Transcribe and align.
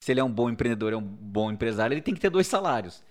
se 0.00 0.10
ele 0.10 0.20
é 0.20 0.24
um 0.24 0.32
bom 0.32 0.48
empreendedor, 0.48 0.94
é 0.94 0.96
um 0.96 1.02
bom 1.02 1.52
empresário, 1.52 1.94
ele 1.94 2.00
tem 2.00 2.14
que 2.14 2.20
ter 2.20 2.30
dois 2.30 2.46
salários. 2.46 3.02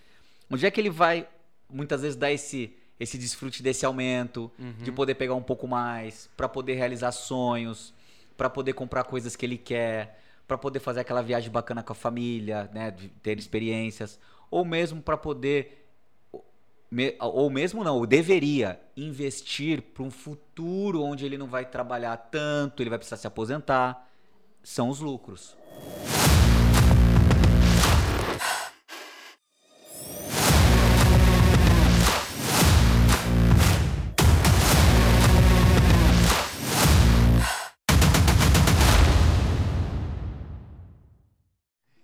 Onde 0.50 0.66
é 0.66 0.70
que 0.70 0.80
ele 0.80 0.90
vai, 0.90 1.26
muitas 1.72 2.02
vezes, 2.02 2.16
dar 2.16 2.32
esse, 2.32 2.76
esse 2.98 3.16
desfrute 3.16 3.62
desse 3.62 3.86
aumento, 3.86 4.50
uhum. 4.58 4.74
de 4.82 4.90
poder 4.90 5.14
pegar 5.14 5.36
um 5.36 5.42
pouco 5.42 5.68
mais, 5.68 6.28
para 6.36 6.48
poder 6.48 6.74
realizar 6.74 7.12
sonhos, 7.12 7.94
para 8.36 8.50
poder 8.50 8.72
comprar 8.72 9.04
coisas 9.04 9.36
que 9.36 9.46
ele 9.46 9.56
quer, 9.56 10.20
para 10.48 10.58
poder 10.58 10.80
fazer 10.80 11.00
aquela 11.00 11.22
viagem 11.22 11.48
bacana 11.48 11.80
com 11.80 11.92
a 11.92 11.94
família, 11.94 12.68
né, 12.74 12.92
ter 13.22 13.38
experiências, 13.38 14.18
ou 14.50 14.64
mesmo 14.64 15.00
para 15.00 15.16
poder 15.16 15.76
ou 17.20 17.48
mesmo 17.48 17.84
não, 17.84 17.98
ou 17.98 18.04
deveria 18.04 18.80
investir 18.96 19.80
para 19.80 20.02
um 20.02 20.10
futuro 20.10 21.04
onde 21.04 21.24
ele 21.24 21.38
não 21.38 21.46
vai 21.46 21.64
trabalhar 21.64 22.16
tanto, 22.16 22.82
ele 22.82 22.90
vai 22.90 22.98
precisar 22.98 23.16
se 23.16 23.28
aposentar, 23.28 24.10
são 24.60 24.88
os 24.88 24.98
lucros. 24.98 25.56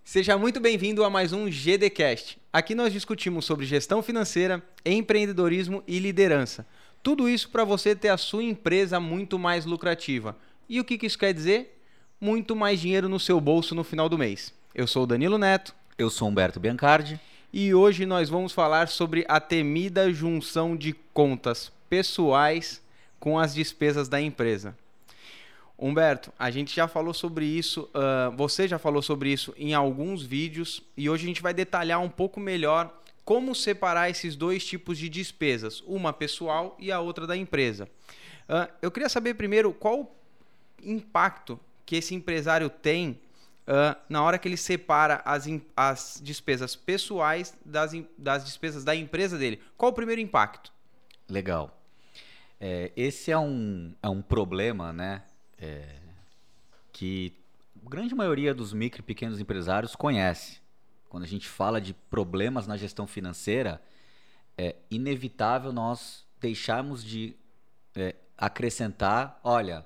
Seja 0.08 0.38
muito 0.38 0.60
bem-vindo 0.60 1.02
a 1.02 1.10
mais 1.10 1.32
um 1.32 1.50
GDcast. 1.50 2.38
Aqui 2.52 2.76
nós 2.76 2.92
discutimos 2.92 3.44
sobre 3.44 3.66
gestão 3.66 4.00
financeira, 4.04 4.62
empreendedorismo 4.84 5.82
e 5.84 5.98
liderança. 5.98 6.64
Tudo 7.02 7.28
isso 7.28 7.50
para 7.50 7.64
você 7.64 7.92
ter 7.92 8.10
a 8.10 8.16
sua 8.16 8.44
empresa 8.44 9.00
muito 9.00 9.36
mais 9.36 9.66
lucrativa. 9.66 10.36
E 10.68 10.78
o 10.78 10.84
que 10.84 11.04
isso 11.04 11.18
quer 11.18 11.34
dizer? 11.34 11.82
Muito 12.20 12.54
mais 12.54 12.80
dinheiro 12.80 13.08
no 13.08 13.18
seu 13.18 13.40
bolso 13.40 13.74
no 13.74 13.82
final 13.82 14.08
do 14.08 14.16
mês. 14.16 14.54
Eu 14.72 14.86
sou 14.86 15.02
o 15.02 15.06
Danilo 15.08 15.38
Neto. 15.38 15.74
Eu 15.98 16.08
sou 16.08 16.28
Humberto 16.28 16.60
Biancardi. 16.60 17.18
E 17.52 17.74
hoje 17.74 18.06
nós 18.06 18.28
vamos 18.28 18.52
falar 18.52 18.86
sobre 18.86 19.24
a 19.26 19.40
temida 19.40 20.12
junção 20.12 20.76
de 20.76 20.92
contas 21.12 21.72
pessoais 21.90 22.80
com 23.18 23.40
as 23.40 23.52
despesas 23.52 24.08
da 24.08 24.20
empresa. 24.20 24.78
Humberto, 25.78 26.32
a 26.38 26.50
gente 26.50 26.74
já 26.74 26.88
falou 26.88 27.12
sobre 27.12 27.44
isso, 27.44 27.90
uh, 27.94 28.34
você 28.34 28.66
já 28.66 28.78
falou 28.78 29.02
sobre 29.02 29.30
isso 29.30 29.54
em 29.58 29.74
alguns 29.74 30.22
vídeos 30.22 30.82
e 30.96 31.10
hoje 31.10 31.24
a 31.24 31.28
gente 31.28 31.42
vai 31.42 31.52
detalhar 31.52 32.00
um 32.00 32.08
pouco 32.08 32.40
melhor 32.40 32.98
como 33.26 33.54
separar 33.54 34.08
esses 34.08 34.36
dois 34.36 34.64
tipos 34.64 34.96
de 34.96 35.08
despesas, 35.08 35.82
uma 35.86 36.12
pessoal 36.12 36.76
e 36.78 36.90
a 36.90 37.00
outra 37.00 37.26
da 37.26 37.36
empresa. 37.36 37.88
Uh, 38.48 38.72
eu 38.80 38.90
queria 38.90 39.08
saber 39.08 39.34
primeiro 39.34 39.72
qual 39.72 40.00
o 40.00 40.08
impacto 40.82 41.60
que 41.84 41.96
esse 41.96 42.14
empresário 42.14 42.70
tem 42.70 43.20
uh, 43.66 44.00
na 44.08 44.22
hora 44.22 44.38
que 44.38 44.48
ele 44.48 44.56
separa 44.56 45.20
as, 45.24 45.46
as 45.76 46.20
despesas 46.22 46.74
pessoais 46.74 47.54
das, 47.64 47.92
das 48.16 48.44
despesas 48.44 48.82
da 48.82 48.94
empresa 48.94 49.36
dele. 49.36 49.60
Qual 49.76 49.92
o 49.92 49.94
primeiro 49.94 50.20
impacto? 50.20 50.72
Legal. 51.28 51.76
É, 52.58 52.92
esse 52.96 53.30
é 53.30 53.38
um, 53.38 53.92
é 54.02 54.08
um 54.08 54.22
problema, 54.22 54.92
né? 54.92 55.22
É, 55.58 55.96
que 56.92 57.32
a 57.84 57.88
grande 57.88 58.14
maioria 58.14 58.54
dos 58.54 58.72
micro 58.72 59.00
e 59.00 59.04
pequenos 59.04 59.40
empresários 59.40 59.94
conhece. 59.94 60.60
Quando 61.08 61.24
a 61.24 61.28
gente 61.28 61.48
fala 61.48 61.80
de 61.80 61.94
problemas 61.94 62.66
na 62.66 62.76
gestão 62.76 63.06
financeira, 63.06 63.80
é 64.56 64.76
inevitável 64.90 65.72
nós 65.72 66.26
deixarmos 66.40 67.04
de 67.04 67.36
é, 67.94 68.14
acrescentar, 68.36 69.40
olha, 69.42 69.84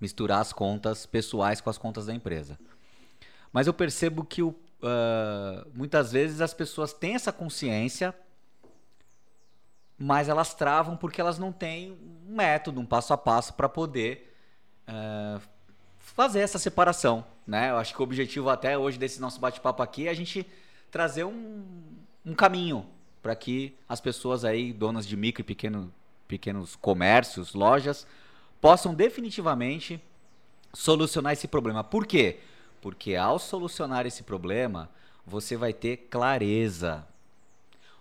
misturar 0.00 0.40
as 0.40 0.52
contas 0.52 1.06
pessoais 1.06 1.60
com 1.60 1.70
as 1.70 1.78
contas 1.78 2.06
da 2.06 2.14
empresa. 2.14 2.58
Mas 3.52 3.66
eu 3.66 3.74
percebo 3.74 4.24
que 4.24 4.42
o, 4.42 4.48
uh, 4.48 5.70
muitas 5.74 6.12
vezes 6.12 6.40
as 6.40 6.54
pessoas 6.54 6.92
têm 6.92 7.14
essa 7.14 7.32
consciência, 7.32 8.14
mas 9.98 10.28
elas 10.28 10.54
travam 10.54 10.96
porque 10.96 11.20
elas 11.20 11.38
não 11.38 11.52
têm 11.52 11.92
um 11.92 12.34
método, 12.34 12.80
um 12.80 12.86
passo 12.86 13.12
a 13.12 13.18
passo 13.18 13.54
para 13.54 13.68
poder 13.68 14.29
uh, 14.90 15.40
fazer 15.98 16.40
essa 16.40 16.58
separação. 16.58 17.24
Né? 17.46 17.70
Eu 17.70 17.76
acho 17.76 17.94
que 17.94 18.00
o 18.00 18.04
objetivo 18.04 18.50
até 18.50 18.76
hoje 18.76 18.98
desse 18.98 19.20
nosso 19.20 19.40
bate-papo 19.40 19.82
aqui 19.82 20.08
é 20.08 20.10
a 20.10 20.14
gente 20.14 20.46
trazer 20.90 21.24
um, 21.24 21.64
um 22.26 22.34
caminho 22.34 22.86
para 23.22 23.34
que 23.36 23.76
as 23.88 24.00
pessoas 24.00 24.44
aí, 24.44 24.72
donas 24.72 25.06
de 25.06 25.16
micro 25.16 25.42
e 25.42 25.44
pequeno, 25.44 25.92
pequenos 26.26 26.76
comércios, 26.76 27.54
lojas, 27.54 28.06
possam 28.60 28.94
definitivamente 28.94 30.02
solucionar 30.72 31.32
esse 31.32 31.48
problema. 31.48 31.82
Por 31.82 32.06
quê? 32.06 32.38
Porque 32.80 33.14
ao 33.14 33.38
solucionar 33.38 34.06
esse 34.06 34.22
problema, 34.22 34.88
você 35.26 35.56
vai 35.56 35.72
ter 35.72 36.08
clareza. 36.10 37.06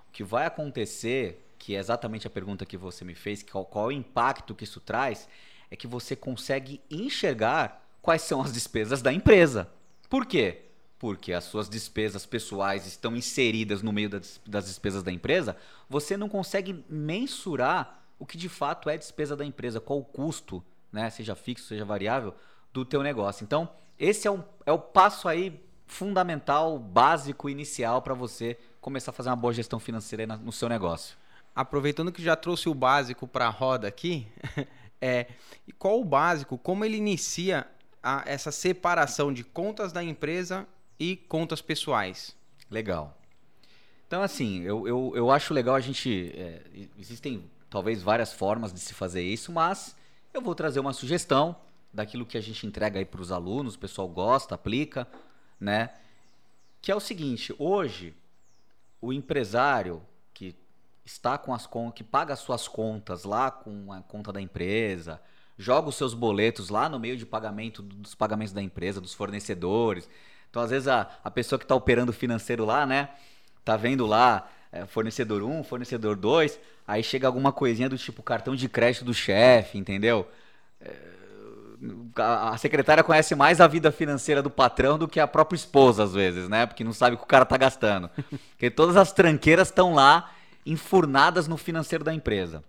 O 0.07 0.11
que 0.11 0.23
vai 0.23 0.45
acontecer, 0.45 1.45
que 1.57 1.75
é 1.75 1.79
exatamente 1.79 2.27
a 2.27 2.29
pergunta 2.29 2.65
que 2.65 2.77
você 2.77 3.03
me 3.03 3.13
fez, 3.13 3.43
qual, 3.43 3.65
qual 3.65 3.85
é 3.85 3.93
o 3.93 3.97
impacto 3.97 4.55
que 4.55 4.63
isso 4.63 4.79
traz, 4.79 5.27
é 5.71 5.75
que 5.75 5.87
você 5.87 6.15
consegue 6.15 6.81
enxergar 6.89 7.85
quais 8.01 8.21
são 8.21 8.41
as 8.41 8.51
despesas 8.51 9.01
da 9.01 9.13
empresa. 9.13 9.69
Por 10.09 10.25
quê? 10.25 10.65
Porque 10.97 11.31
as 11.31 11.45
suas 11.45 11.69
despesas 11.69 12.25
pessoais 12.25 12.85
estão 12.85 13.15
inseridas 13.15 13.81
no 13.81 13.93
meio 13.93 14.09
das, 14.09 14.39
despesas 14.45 15.03
da 15.03 15.11
empresa, 15.11 15.55
você 15.89 16.17
não 16.17 16.27
consegue 16.27 16.83
mensurar 16.89 18.03
o 18.17 18.25
que 18.25 18.37
de 18.37 18.49
fato 18.49 18.89
é 18.89 18.97
despesa 18.97 19.35
da 19.35 19.45
empresa, 19.45 19.79
qual 19.79 19.99
o 19.99 20.03
custo, 20.03 20.63
né, 20.91 21.09
seja 21.09 21.35
fixo, 21.35 21.67
seja 21.67 21.85
variável, 21.85 22.33
do 22.73 22.83
teu 22.83 23.01
negócio. 23.01 23.43
Então, 23.43 23.69
esse 23.97 24.27
é, 24.27 24.31
um, 24.31 24.43
é 24.65 24.71
o 24.71 24.79
passo 24.79 25.27
aí 25.27 25.63
fundamental, 25.87 26.77
básico, 26.77 27.49
inicial 27.49 28.01
para 28.01 28.13
você 28.13 28.57
começar 28.81 29.11
a 29.11 29.13
fazer 29.13 29.29
uma 29.29 29.35
boa 29.35 29.53
gestão 29.53 29.79
financeira 29.79 30.25
no 30.25 30.51
seu 30.51 30.69
negócio. 30.69 31.17
Aproveitando 31.55 32.11
que 32.11 32.21
já 32.21 32.35
trouxe 32.35 32.69
o 32.69 32.73
básico 32.73 33.27
para 33.27 33.47
a 33.47 33.49
roda 33.49 33.87
aqui, 33.87 34.27
é 35.01 35.27
qual 35.77 35.99
o 35.99 36.05
básico, 36.05 36.57
como 36.57 36.83
ele 36.83 36.97
inicia 36.97 37.65
a, 38.03 38.23
essa 38.25 38.51
separação 38.51 39.31
de 39.31 39.43
contas 39.43 39.91
da 39.91 40.03
empresa 40.03 40.67
e 40.99 41.15
contas 41.15 41.61
pessoais. 41.61 42.35
Legal. 42.69 43.17
Então, 44.07 44.21
assim, 44.21 44.61
eu, 44.63 44.87
eu, 44.87 45.13
eu 45.15 45.31
acho 45.31 45.53
legal 45.53 45.75
a 45.75 45.79
gente. 45.79 46.31
É, 46.35 46.61
existem 46.97 47.43
talvez 47.69 48.01
várias 48.01 48.33
formas 48.33 48.73
de 48.73 48.79
se 48.79 48.93
fazer 48.93 49.21
isso, 49.21 49.51
mas 49.51 49.95
eu 50.33 50.41
vou 50.41 50.55
trazer 50.55 50.79
uma 50.79 50.93
sugestão 50.93 51.55
daquilo 51.93 52.25
que 52.25 52.37
a 52.37 52.41
gente 52.41 52.65
entrega 52.65 52.99
aí 52.99 53.05
para 53.05 53.21
os 53.21 53.31
alunos, 53.31 53.75
o 53.75 53.79
pessoal 53.79 54.07
gosta, 54.07 54.55
aplica, 54.55 55.07
né? 55.59 55.91
Que 56.81 56.91
é 56.91 56.95
o 56.95 56.99
seguinte: 56.99 57.53
hoje, 57.57 58.15
o 59.01 59.13
empresário 59.13 60.01
que 60.33 60.55
está 61.09 61.37
com 61.37 61.53
as 61.53 61.65
contas, 61.65 61.97
que 61.97 62.03
paga 62.03 62.33
as 62.33 62.39
suas 62.39 62.67
contas 62.67 63.23
lá 63.23 63.49
com 63.49 63.91
a 63.91 64.01
conta 64.01 64.31
da 64.31 64.39
empresa, 64.39 65.19
joga 65.57 65.89
os 65.89 65.95
seus 65.95 66.13
boletos 66.13 66.69
lá 66.69 66.87
no 66.87 66.99
meio 66.99 67.17
de 67.17 67.25
pagamento 67.25 67.81
dos 67.81 68.13
pagamentos 68.13 68.53
da 68.53 68.61
empresa, 68.61 69.01
dos 69.01 69.13
fornecedores. 69.13 70.07
Então, 70.49 70.61
às 70.61 70.69
vezes, 70.69 70.87
a, 70.87 71.09
a 71.23 71.31
pessoa 71.31 71.57
que 71.57 71.65
está 71.65 71.75
operando 71.75 72.13
financeiro 72.13 72.63
lá, 72.63 72.85
né, 72.85 73.09
tá 73.65 73.75
vendo 73.75 74.05
lá 74.05 74.49
é, 74.71 74.85
fornecedor 74.85 75.41
1, 75.41 75.63
fornecedor 75.63 76.15
2, 76.15 76.59
aí 76.87 77.03
chega 77.03 77.27
alguma 77.27 77.51
coisinha 77.51 77.89
do 77.89 77.97
tipo 77.97 78.21
cartão 78.21 78.55
de 78.55 78.69
crédito 78.69 79.03
do 79.03 79.13
chefe, 79.13 79.77
entendeu? 79.77 80.27
É, 80.79 80.93
a 82.15 82.57
secretária 82.57 83.03
conhece 83.03 83.33
mais 83.35 83.59
a 83.59 83.67
vida 83.67 83.91
financeira 83.91 84.41
do 84.43 84.49
patrão 84.49 84.97
do 84.97 85.07
que 85.07 85.19
a 85.19 85.27
própria 85.27 85.55
esposa, 85.55 86.03
às 86.03 86.13
vezes, 86.13 86.47
né? 86.49 86.65
Porque 86.65 86.83
não 86.83 86.93
sabe 86.93 87.15
o 87.15 87.17
que 87.17 87.23
o 87.23 87.27
cara 87.27 87.45
tá 87.45 87.57
gastando. 87.57 88.09
Porque 88.51 88.69
todas 88.69 88.97
as 88.97 89.11
tranqueiras 89.11 89.69
estão 89.69 89.93
lá 89.93 90.31
enfurnadas 90.69 91.47
no 91.47 91.57
financeiro 91.57 92.03
da 92.03 92.13
empresa. 92.13 92.63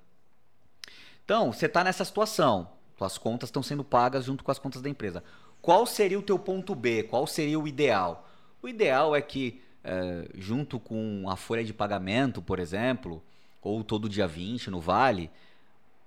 Então, 1.22 1.52
você 1.52 1.66
está 1.66 1.84
nessa 1.84 2.04
situação. 2.04 2.68
Suas 2.96 3.18
contas 3.18 3.48
estão 3.48 3.62
sendo 3.62 3.84
pagas 3.84 4.24
junto 4.24 4.42
com 4.42 4.50
as 4.50 4.58
contas 4.58 4.80
da 4.80 4.88
empresa. 4.88 5.22
Qual 5.60 5.84
seria 5.84 6.18
o 6.18 6.22
teu 6.22 6.38
ponto 6.38 6.74
B? 6.74 7.02
Qual 7.02 7.26
seria 7.26 7.60
o 7.60 7.68
ideal? 7.68 8.26
O 8.62 8.68
ideal 8.68 9.14
é 9.14 9.20
que, 9.20 9.60
é, 9.84 10.28
junto 10.34 10.80
com 10.80 11.26
a 11.28 11.36
folha 11.36 11.62
de 11.62 11.74
pagamento, 11.74 12.40
por 12.40 12.58
exemplo, 12.58 13.22
ou 13.60 13.84
todo 13.84 14.08
dia 14.08 14.26
20 14.26 14.70
no 14.70 14.80
Vale, 14.80 15.30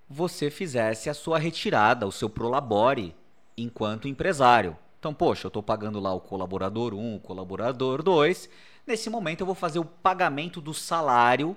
você 0.10 0.50
fizesse 0.50 1.12
a 1.12 1.14
sua 1.14 1.38
retirada, 1.38 2.08
o 2.08 2.12
seu 2.12 2.30
prolabore 2.30 3.16
enquanto 3.56 4.08
empresário. 4.08 4.76
Então, 4.98 5.14
poxa, 5.14 5.46
eu 5.46 5.50
estou 5.50 5.62
pagando 5.62 6.00
lá 6.00 6.12
o 6.12 6.20
colaborador 6.20 6.96
1, 6.96 7.16
o 7.16 7.20
colaborador 7.20 8.02
2. 8.02 8.50
Nesse 8.86 9.12
momento 9.12 9.42
eu 9.42 9.46
vou 9.46 9.56
fazer 9.56 9.78
o 9.78 9.86
pagamento 9.86 10.60
do 10.60 10.74
salário 10.74 11.56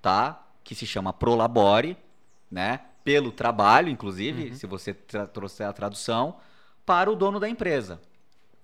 tá? 0.00 0.46
Que 0.62 0.74
se 0.74 0.86
chama 0.86 1.12
Prolabore, 1.12 1.96
né? 2.50 2.80
Pelo 3.04 3.32
trabalho, 3.32 3.88
inclusive, 3.88 4.50
uhum. 4.50 4.54
se 4.54 4.66
você 4.66 4.92
trouxer 4.94 5.66
a 5.66 5.72
tradução, 5.72 6.36
para 6.84 7.10
o 7.10 7.16
dono 7.16 7.40
da 7.40 7.48
empresa. 7.48 8.00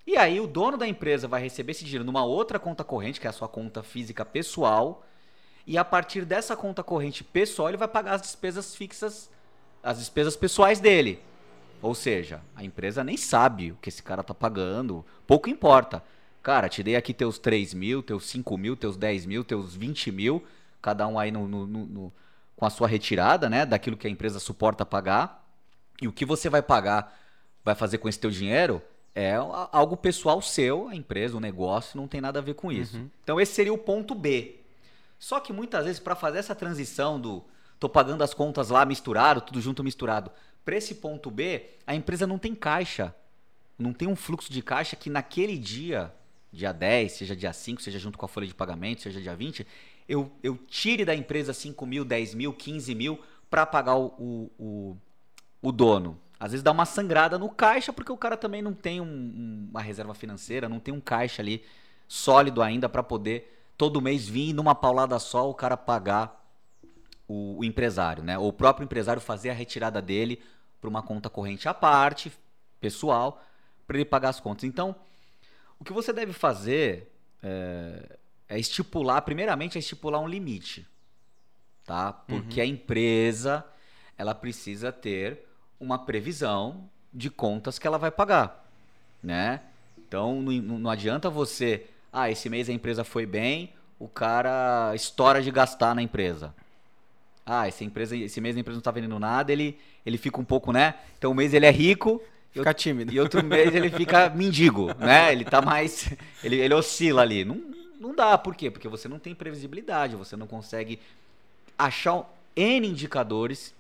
E 0.07 0.17
aí 0.17 0.39
o 0.41 0.47
dono 0.47 0.77
da 0.77 0.87
empresa 0.87 1.27
vai 1.27 1.43
receber 1.43 1.73
esse 1.73 1.85
dinheiro 1.85 2.05
numa 2.05 2.25
outra 2.25 2.59
conta 2.59 2.85
corrente, 2.85 3.21
que 3.21 3.27
é 3.27 3.31
a 3.31 3.33
sua 3.33 3.49
conta 3.49 3.83
física 3.83 4.25
pessoal, 4.25 5.05
e 5.67 5.77
a 5.77 5.85
partir 5.85 6.25
dessa 6.25 6.57
conta 6.57 6.83
corrente 6.85 7.25
pessoal, 7.25 7.69
ele 7.69 7.77
vai 7.77 7.89
pagar 7.89 8.15
as 8.15 8.23
despesas 8.23 8.77
fixas, 8.77 9.29
as 9.83 9.99
despesas 9.99 10.37
pessoais 10.37 10.79
dele. 10.79 11.21
Ou 11.83 11.95
seja, 11.95 12.41
a 12.55 12.63
empresa 12.63 13.03
nem 13.03 13.17
sabe 13.17 13.73
o 13.73 13.79
que 13.83 13.89
esse 13.89 14.03
cara 14.03 14.21
está 14.21 14.33
pagando, 14.33 15.05
pouco 15.27 15.51
importa. 15.51 16.03
Cara, 16.41 16.69
te 16.69 16.85
dei 16.85 16.95
aqui 16.95 17.13
teus 17.13 17.39
3 17.39 17.75
mil, 17.75 18.01
teus 18.01 18.27
5 18.27 18.57
mil, 18.57 18.77
teus 18.77 18.97
10 18.97 19.27
mil, 19.27 19.43
teus 19.43 19.75
20 19.75 20.13
mil, 20.13 20.45
cada 20.87 21.05
um 21.09 21.19
aí 21.19 21.33
no, 21.33 21.49
no, 21.49 21.67
no, 21.67 22.13
com 22.55 22.65
a 22.65 22.71
sua 22.71 22.87
retirada, 22.87 23.51
né? 23.51 23.67
Daquilo 23.67 23.97
que 23.97 24.07
a 24.07 24.11
empresa 24.11 24.39
suporta 24.39 24.87
pagar. 24.87 25.45
E 26.01 26.07
o 26.07 26.13
que 26.13 26.25
você 26.25 26.49
vai 26.49 26.63
pagar, 26.63 27.19
vai 27.65 27.75
fazer 27.75 27.99
com 27.99 28.09
esse 28.09 28.21
teu 28.21 28.31
dinheiro, 28.31 28.81
é 29.13 29.35
algo 29.73 29.97
pessoal 29.97 30.41
seu, 30.41 30.87
a 30.87 30.95
empresa, 30.95 31.37
o 31.37 31.41
negócio, 31.41 31.97
não 31.97 32.07
tem 32.07 32.21
nada 32.21 32.39
a 32.39 32.43
ver 32.43 32.55
com 32.55 32.71
isso. 32.71 32.99
Uhum. 32.99 33.11
Então 33.25 33.41
esse 33.41 33.53
seria 33.53 33.75
o 33.75 33.79
ponto 33.79 34.15
B. 34.15 34.61
Só 35.19 35.41
que 35.41 35.53
muitas 35.53 35.87
vezes 35.87 35.99
para 35.99 36.15
fazer 36.15 36.39
essa 36.39 36.55
transição 36.55 37.19
do 37.19 37.43
tô 37.81 37.89
pagando 37.89 38.23
as 38.23 38.33
contas 38.33 38.69
lá 38.71 38.85
misturado, 38.85 39.41
tudo 39.41 39.61
junto 39.61 39.83
misturado, 39.83 40.31
para 40.65 40.77
esse 40.77 40.95
ponto 40.95 41.33
B, 41.33 41.71
a 41.85 41.97
empresa 41.97 42.29
não 42.29 42.39
tem 42.39 42.55
caixa. 42.55 43.13
Não 43.77 43.93
tem 43.93 44.07
um 44.07 44.15
fluxo 44.15 44.53
de 44.53 44.63
caixa 44.63 44.95
que 44.95 45.11
naquele 45.11 45.59
dia, 45.59 46.15
dia 46.53 46.71
10, 46.71 47.11
seja 47.11 47.35
dia 47.35 47.53
5, 47.53 47.83
seja 47.83 47.99
junto 47.99 48.17
com 48.17 48.25
a 48.25 48.29
folha 48.29 48.47
de 48.47 48.55
pagamento, 48.55 49.03
seja 49.03 49.21
dia 49.21 49.35
20, 49.35 49.67
eu, 50.09 50.31
eu 50.43 50.57
tire 50.69 51.05
da 51.05 51.15
empresa 51.15 51.53
5 51.53 51.85
mil, 51.87 52.05
10 52.05 52.35
mil, 52.35 52.53
15 52.53 52.95
mil 52.95 53.21
para 53.51 53.67
pagar 53.67 53.97
o, 53.97 54.07
o, 54.19 54.51
o, 54.59 54.97
o 55.63 55.73
dono. 55.73 56.19
Às 56.39 56.53
vezes 56.53 56.63
dá 56.63 56.71
uma 56.71 56.85
sangrada 56.85 57.39
no 57.39 57.49
caixa 57.49 57.93
porque 57.93 58.13
o 58.13 58.17
cara 58.17 58.37
também 58.37 58.61
não 58.61 58.75
tem 58.75 59.01
um, 59.01 59.69
uma 59.71 59.81
reserva 59.81 60.15
financeira, 60.15 60.69
não 60.69 60.79
tem 60.79 60.93
um 60.93 61.01
caixa 61.01 61.43
ali 61.43 61.65
sólido 62.07 62.63
ainda 62.63 62.89
para 62.89 63.03
poder 63.03 63.53
todo 63.77 64.01
mês 64.01 64.29
vir 64.29 64.53
numa 64.53 64.75
paulada 64.75 65.19
só 65.19 65.49
o 65.49 65.55
cara 65.55 65.77
pagar 65.77 66.45
o, 67.27 67.59
o 67.59 67.65
empresário, 67.65 68.23
né? 68.23 68.39
Ou 68.39 68.49
o 68.49 68.53
próprio 68.53 68.85
empresário 68.85 69.21
fazer 69.21 69.51
a 69.51 69.55
retirada 69.55 70.01
dele 70.01 70.43
para 70.81 70.89
uma 70.91 71.03
conta 71.03 71.29
corrente 71.29 71.69
à 71.69 71.75
parte, 71.75 72.33
pessoal, 72.81 73.43
para 73.87 73.97
ele 73.97 74.05
pagar 74.05 74.29
as 74.29 74.41
contas. 74.41 74.65
Então, 74.65 74.95
o 75.79 75.85
que 75.85 75.93
você 75.93 76.13
deve 76.13 76.33
fazer 76.33 77.13
é, 77.43 78.19
é 78.49 78.59
estipular, 78.59 79.23
primeiramente, 79.23 79.77
é 79.77 79.79
estipular 79.79 80.21
um 80.21 80.29
limite, 80.29 80.87
tá? 81.85 82.13
Porque 82.13 82.61
uhum. 82.61 82.67
a 82.67 82.69
empresa 82.69 83.65
ela 84.17 84.35
precisa 84.35 84.93
ter 84.93 85.47
uma 85.79 85.99
previsão 85.99 86.89
de 87.13 87.31
contas 87.31 87.79
que 87.79 87.87
ela 87.87 87.99
vai 87.99 88.11
pagar, 88.11 88.69
né? 89.23 89.61
Então 89.99 90.41
não, 90.41 90.79
não 90.79 90.91
adianta 90.91 91.29
você, 91.29 91.87
ah, 92.13 92.31
esse 92.31 92.49
mês 92.49 92.69
a 92.69 92.73
empresa 92.73 93.05
foi 93.05 93.27
bem, 93.27 93.73
o 93.99 94.09
cara 94.09 94.93
estoura 94.95 95.43
de 95.43 95.51
gastar 95.51 95.95
na 95.95 96.03
empresa. 96.03 96.55
Ah, 97.45 97.67
essa 97.67 97.85
empresa, 97.85 98.17
esse 98.17 98.41
mês 98.41 98.57
a 98.57 98.61
empresa 98.61 98.77
não 98.77 98.81
está 98.81 98.91
vendendo 98.91 99.19
nada, 99.19 99.53
ele, 99.53 99.79
ele 100.05 100.19
fica 100.19 100.41
um 100.41 100.45
pouco, 100.45 100.73
né? 100.73 100.95
Então 101.19 101.31
um 101.31 101.35
mês 101.35 101.55
ele 101.55 101.67
é 101.67 101.71
rico, 101.71 102.21
fica 102.51 102.75
tímido. 102.75 103.13
E 103.13 103.21
outro 103.21 103.43
mês 103.45 103.75
ele 103.75 103.91
fica 103.91 104.29
mendigo, 104.31 104.93
né? 104.99 105.33
Ele 105.33 105.45
tá 105.45 105.63
mais, 105.63 106.11
ele, 106.43 106.57
ele 106.57 106.75
oscila 106.75 107.23
ali. 107.23 107.45
Não, 107.45 107.76
não 107.99 108.15
dá, 108.15 108.37
por 108.37 108.55
quê? 108.55 108.71
Porque 108.71 108.89
você 108.89 109.09
não 109.09 109.19
tem 109.19 109.35
previsibilidade, 109.35 110.17
você 110.17 110.37
não 110.37 110.47
consegue 110.47 110.99
achar 111.79 112.25
N 112.55 112.89
indicadores 112.89 113.75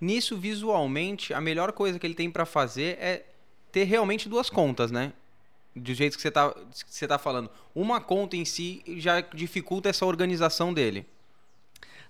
Nisso, 0.00 0.36
visualmente, 0.36 1.34
a 1.34 1.40
melhor 1.40 1.72
coisa 1.72 1.98
que 1.98 2.06
ele 2.06 2.14
tem 2.14 2.30
para 2.30 2.46
fazer 2.46 2.96
é 2.98 3.26
ter 3.70 3.84
realmente 3.84 4.28
duas 4.28 4.48
contas, 4.48 4.90
né? 4.90 5.12
Do 5.76 5.92
jeito 5.94 6.16
que 6.16 6.22
você 6.22 6.28
está 6.28 6.54
você 6.86 7.06
tá 7.06 7.18
falando. 7.18 7.50
Uma 7.74 8.00
conta 8.00 8.36
em 8.36 8.44
si 8.44 8.82
já 8.96 9.20
dificulta 9.20 9.88
essa 9.88 10.06
organização 10.06 10.72
dele. 10.72 11.06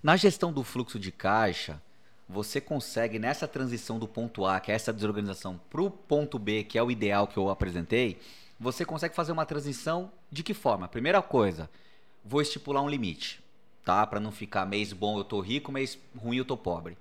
Na 0.01 0.15
gestão 0.15 0.51
do 0.51 0.63
fluxo 0.63 0.97
de 0.97 1.11
caixa, 1.11 1.81
você 2.27 2.59
consegue, 2.59 3.19
nessa 3.19 3.47
transição 3.47 3.99
do 3.99 4.07
ponto 4.07 4.45
A, 4.45 4.59
que 4.59 4.71
é 4.71 4.75
essa 4.75 4.93
desorganização, 4.93 5.59
para 5.69 5.81
o 5.81 5.91
ponto 5.91 6.39
B, 6.39 6.63
que 6.63 6.77
é 6.77 6.83
o 6.83 6.89
ideal 6.89 7.27
que 7.27 7.37
eu 7.37 7.49
apresentei, 7.49 8.19
você 8.61 8.85
consegue 8.85 9.15
fazer 9.15 9.31
uma 9.31 9.43
transição 9.43 10.11
de 10.31 10.43
que 10.43 10.53
forma? 10.53 10.87
Primeira 10.87 11.19
coisa, 11.19 11.67
vou 12.23 12.43
estipular 12.43 12.83
um 12.83 12.87
limite, 12.87 13.43
tá? 13.83 14.05
Para 14.05 14.19
não 14.19 14.31
ficar 14.31 14.67
mês 14.67 14.93
bom 14.93 15.17
eu 15.17 15.23
tô 15.23 15.41
rico, 15.41 15.71
mês 15.71 15.97
ruim 16.15 16.37
eu 16.37 16.45
tô 16.45 16.55
pobre. 16.55 16.95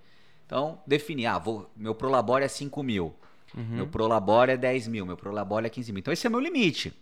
Então, 0.46 0.80
definir, 0.86 1.26
ah, 1.26 1.38
vou, 1.38 1.70
meu 1.76 1.94
Prolabore 1.94 2.42
é 2.42 2.48
5 2.48 2.82
mil, 2.82 3.14
uhum. 3.54 3.62
meu 3.62 3.86
Prolabore 3.86 4.52
é 4.52 4.56
10 4.56 4.88
mil, 4.88 5.04
meu 5.04 5.18
Prolabore 5.18 5.66
é 5.66 5.68
15 5.68 5.92
mil. 5.92 6.00
Então, 6.00 6.14
esse 6.14 6.26
é 6.26 6.30
meu 6.30 6.40
limite. 6.40 6.94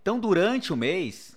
Então, 0.00 0.20
durante 0.20 0.72
o 0.72 0.76
mês, 0.76 1.36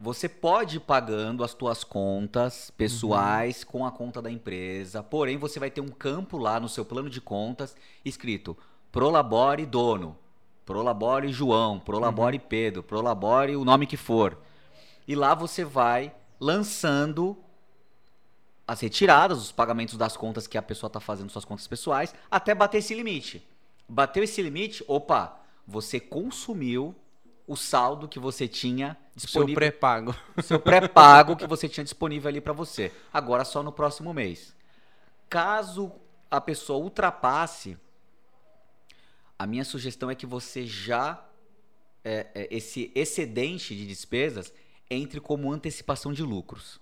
você 0.00 0.28
pode 0.28 0.78
ir 0.78 0.80
pagando 0.80 1.44
as 1.44 1.54
tuas 1.54 1.84
contas 1.84 2.72
pessoais 2.72 3.62
uhum. 3.62 3.68
com 3.70 3.86
a 3.86 3.92
conta 3.92 4.20
da 4.20 4.32
empresa, 4.32 5.00
porém, 5.00 5.36
você 5.36 5.60
vai 5.60 5.70
ter 5.70 5.80
um 5.80 5.90
campo 5.90 6.38
lá 6.38 6.58
no 6.58 6.68
seu 6.68 6.84
plano 6.84 7.08
de 7.08 7.20
contas 7.20 7.76
escrito 8.04 8.58
Prolabore 8.90 9.64
dono, 9.64 10.18
Prolabore 10.66 11.32
João, 11.32 11.78
Prolabore 11.78 12.38
uhum. 12.38 12.44
Pedro, 12.48 12.82
Prolabore 12.82 13.56
o 13.56 13.64
nome 13.64 13.86
que 13.86 13.96
for. 13.96 14.36
E 15.06 15.14
lá 15.14 15.32
você 15.32 15.64
vai 15.64 16.12
lançando 16.40 17.38
as 18.66 18.80
retiradas, 18.80 19.38
os 19.38 19.52
pagamentos 19.52 19.96
das 19.96 20.16
contas 20.16 20.48
que 20.48 20.58
a 20.58 20.62
pessoa 20.62 20.88
está 20.88 20.98
fazendo, 20.98 21.30
suas 21.30 21.44
contas 21.44 21.68
pessoais, 21.68 22.12
até 22.28 22.52
bater 22.52 22.78
esse 22.78 22.94
limite. 22.94 23.46
Bateu 23.88 24.24
esse 24.24 24.42
limite, 24.42 24.84
opa, 24.88 25.38
você 25.64 26.00
consumiu 26.00 26.94
o 27.46 27.56
saldo 27.56 28.08
que 28.08 28.18
você 28.18 28.48
tinha 28.48 28.96
disponível. 29.14 29.54
Seu 29.54 29.54
pré-pago. 29.54 30.16
Seu 30.42 30.58
pré-pago 30.58 31.36
que 31.36 31.46
você 31.46 31.68
tinha 31.68 31.84
disponível 31.84 32.28
ali 32.28 32.40
para 32.40 32.52
você. 32.52 32.92
Agora 33.12 33.44
só 33.44 33.62
no 33.62 33.70
próximo 33.70 34.12
mês. 34.12 34.52
Caso 35.30 35.92
a 36.28 36.40
pessoa 36.40 36.82
ultrapasse, 36.82 37.78
a 39.38 39.46
minha 39.46 39.64
sugestão 39.64 40.10
é 40.10 40.14
que 40.14 40.26
você 40.26 40.66
já 40.66 41.24
é, 42.04 42.26
é, 42.34 42.48
esse 42.50 42.90
excedente 42.94 43.74
de 43.74 43.86
despesas 43.86 44.52
entre 44.88 45.20
como 45.20 45.50
antecipação 45.50 46.12
de 46.12 46.22
lucros, 46.22 46.80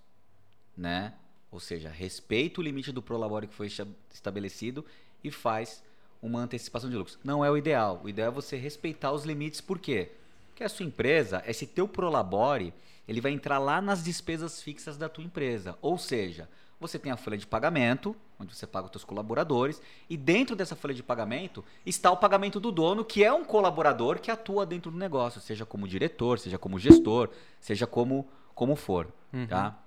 né? 0.76 1.14
Ou 1.50 1.58
seja, 1.58 1.88
respeita 1.88 2.60
o 2.60 2.64
limite 2.64 2.92
do 2.92 3.00
prolabore 3.00 3.46
que 3.46 3.54
foi 3.54 3.68
estabelecido 4.12 4.84
e 5.22 5.30
faz 5.30 5.82
uma 6.20 6.40
antecipação 6.40 6.90
de 6.90 6.96
lucros. 6.96 7.18
Não 7.24 7.44
é 7.44 7.50
o 7.50 7.56
ideal. 7.56 8.00
O 8.04 8.08
ideal 8.08 8.28
é 8.28 8.34
você 8.34 8.56
respeitar 8.56 9.12
os 9.12 9.24
limites, 9.24 9.60
por 9.60 9.78
quê? 9.78 10.10
Porque 10.48 10.64
a 10.64 10.68
sua 10.68 10.86
empresa, 10.86 11.42
esse 11.46 11.66
teu 11.66 11.88
prolabore, 11.88 12.74
ele 13.06 13.20
vai 13.20 13.32
entrar 13.32 13.58
lá 13.58 13.80
nas 13.80 14.02
despesas 14.02 14.62
fixas 14.62 14.96
da 14.96 15.08
tua 15.08 15.24
empresa. 15.24 15.78
Ou 15.80 15.96
seja, 15.96 16.48
você 16.80 16.98
tem 16.98 17.10
a 17.12 17.16
folha 17.16 17.36
de 17.36 17.46
pagamento, 17.46 18.14
onde 18.38 18.54
você 18.54 18.66
paga 18.66 18.86
os 18.86 18.92
seus 18.92 19.04
colaboradores, 19.04 19.80
e 20.08 20.16
dentro 20.16 20.54
dessa 20.56 20.76
folha 20.76 20.94
de 20.94 21.02
pagamento 21.02 21.64
está 21.86 22.10
o 22.10 22.16
pagamento 22.16 22.58
do 22.60 22.70
dono, 22.70 23.04
que 23.04 23.24
é 23.24 23.32
um 23.32 23.44
colaborador 23.44 24.18
que 24.18 24.30
atua 24.30 24.66
dentro 24.66 24.90
do 24.90 24.98
negócio, 24.98 25.40
seja 25.40 25.64
como 25.64 25.88
diretor, 25.88 26.38
seja 26.38 26.58
como 26.58 26.78
gestor, 26.78 27.30
seja 27.60 27.86
como, 27.86 28.28
como 28.54 28.76
for. 28.76 29.08
Uhum. 29.32 29.46
Tá? 29.46 29.78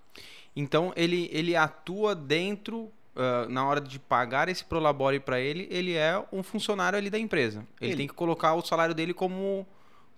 Então 0.55 0.91
ele, 0.95 1.29
ele 1.31 1.55
atua 1.55 2.15
dentro 2.15 2.91
Uh, 3.17 3.49
na 3.49 3.65
hora 3.65 3.81
de 3.81 3.97
pagar 3.97 4.47
esse 4.47 4.63
prolabore 4.63 5.19
para 5.19 5.39
ele, 5.39 5.67
ele 5.71 5.95
é 5.95 6.23
um 6.31 6.43
funcionário 6.43 6.99
ali 6.99 7.09
da 7.09 7.17
empresa. 7.17 7.65
Ele, 7.81 7.89
ele, 7.89 7.97
tem 7.97 8.07
que 8.07 8.13
colocar 8.13 8.53
o 8.53 8.61
salário 8.63 8.93
dele 8.93 9.11
como, 9.11 9.65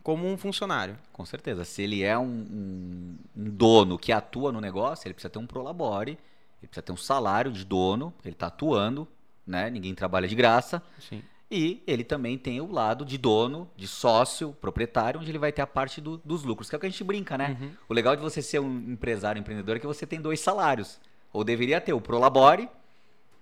como 0.03 0.27
um 0.27 0.37
funcionário. 0.37 0.97
Com 1.13 1.25
certeza. 1.25 1.63
Se 1.63 1.81
ele 1.81 2.03
é 2.03 2.17
um, 2.17 2.25
um, 2.25 3.17
um 3.37 3.49
dono 3.51 3.97
que 3.97 4.11
atua 4.11 4.51
no 4.51 4.59
negócio, 4.59 5.07
ele 5.07 5.13
precisa 5.13 5.29
ter 5.29 5.39
um 5.39 5.47
prolabore, 5.47 6.19
ele 6.61 6.67
precisa 6.67 6.81
ter 6.81 6.91
um 6.91 6.97
salário 6.97 7.51
de 7.51 7.63
dono, 7.65 8.13
ele 8.23 8.33
está 8.33 8.47
atuando, 8.47 9.07
né? 9.45 9.69
Ninguém 9.69 9.95
trabalha 9.95 10.27
de 10.27 10.35
graça. 10.35 10.81
Sim. 10.99 11.23
E 11.51 11.81
ele 11.87 12.03
também 12.03 12.37
tem 12.37 12.61
o 12.61 12.71
lado 12.71 13.03
de 13.03 13.17
dono, 13.17 13.67
de 13.75 13.87
sócio, 13.87 14.53
proprietário, 14.61 15.19
onde 15.19 15.31
ele 15.31 15.39
vai 15.39 15.51
ter 15.51 15.63
a 15.63 15.67
parte 15.67 15.99
do, 15.99 16.17
dos 16.17 16.43
lucros, 16.43 16.69
que 16.69 16.75
é 16.75 16.77
o 16.77 16.79
que 16.79 16.85
a 16.85 16.89
gente 16.89 17.03
brinca, 17.03 17.37
né? 17.37 17.57
Uhum. 17.59 17.71
O 17.89 17.93
legal 17.93 18.15
de 18.15 18.21
você 18.21 18.41
ser 18.41 18.59
um 18.59 18.91
empresário, 18.91 19.39
empreendedor, 19.39 19.77
é 19.77 19.79
que 19.79 19.87
você 19.87 20.05
tem 20.05 20.21
dois 20.21 20.39
salários. 20.39 20.99
Ou 21.33 21.43
deveria 21.43 21.81
ter 21.81 21.93
o 21.93 22.01
Prolabore 22.01 22.69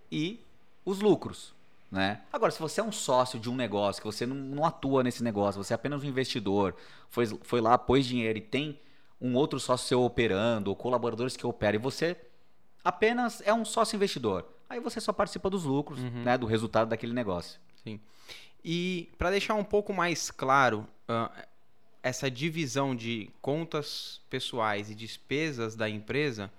e 0.10 0.40
os 0.86 1.02
lucros. 1.02 1.54
Né? 1.92 2.22
Agora, 2.32 2.52
se 2.52 2.60
você 2.60 2.80
é 2.80 2.84
um 2.84 2.92
sócio 2.92 3.40
de 3.40 3.50
um 3.50 3.56
negócio, 3.56 4.02
que 4.02 4.08
você 4.08 4.26
não, 4.26 4.36
não 4.36 4.66
atua 4.66 5.04
nesse 5.04 5.24
negócio, 5.24 5.62
você 5.62 5.74
é 5.74 5.76
apenas 5.76 6.04
um 6.04 6.06
investidor, 6.06 6.76
foi, 7.10 7.26
foi 7.26 7.62
lá, 7.62 7.78
pôs 7.78 8.06
dinheiro 8.06 8.38
e 8.38 8.42
tem 8.42 8.80
um 9.20 9.36
outro 9.36 9.60
sócio 9.60 9.88
seu 9.88 10.04
operando, 10.04 10.70
ou 10.70 10.76
colaboradores 10.76 11.36
que 11.36 11.46
operam, 11.46 11.76
e 11.76 11.82
você 11.82 12.16
apenas 12.88 13.42
é 13.46 13.54
um 13.54 13.66
sócio 13.66 13.98
investidor. 13.98 14.48
Aí 14.70 14.80
você 14.80 15.02
só 15.02 15.12
participa 15.12 15.50
dos 15.50 15.66
lucros, 15.66 16.00
uhum. 16.00 16.24
né, 16.24 16.38
do 16.38 16.46
resultado 16.46 16.88
daquele 16.88 17.12
negócio. 17.12 17.60
Sim. 17.84 18.00
E 18.64 19.10
para 19.18 19.30
deixar 19.30 19.56
um 19.56 19.64
pouco 19.64 19.92
mais 19.94 20.32
claro 20.32 20.88
uh, 21.10 21.30
essa 22.02 22.32
divisão 22.32 22.96
de 22.96 23.30
contas 23.42 24.22
pessoais 24.30 24.90
e 24.90 24.96
despesas 24.96 25.76
da 25.76 25.90
empresa, 25.90 26.50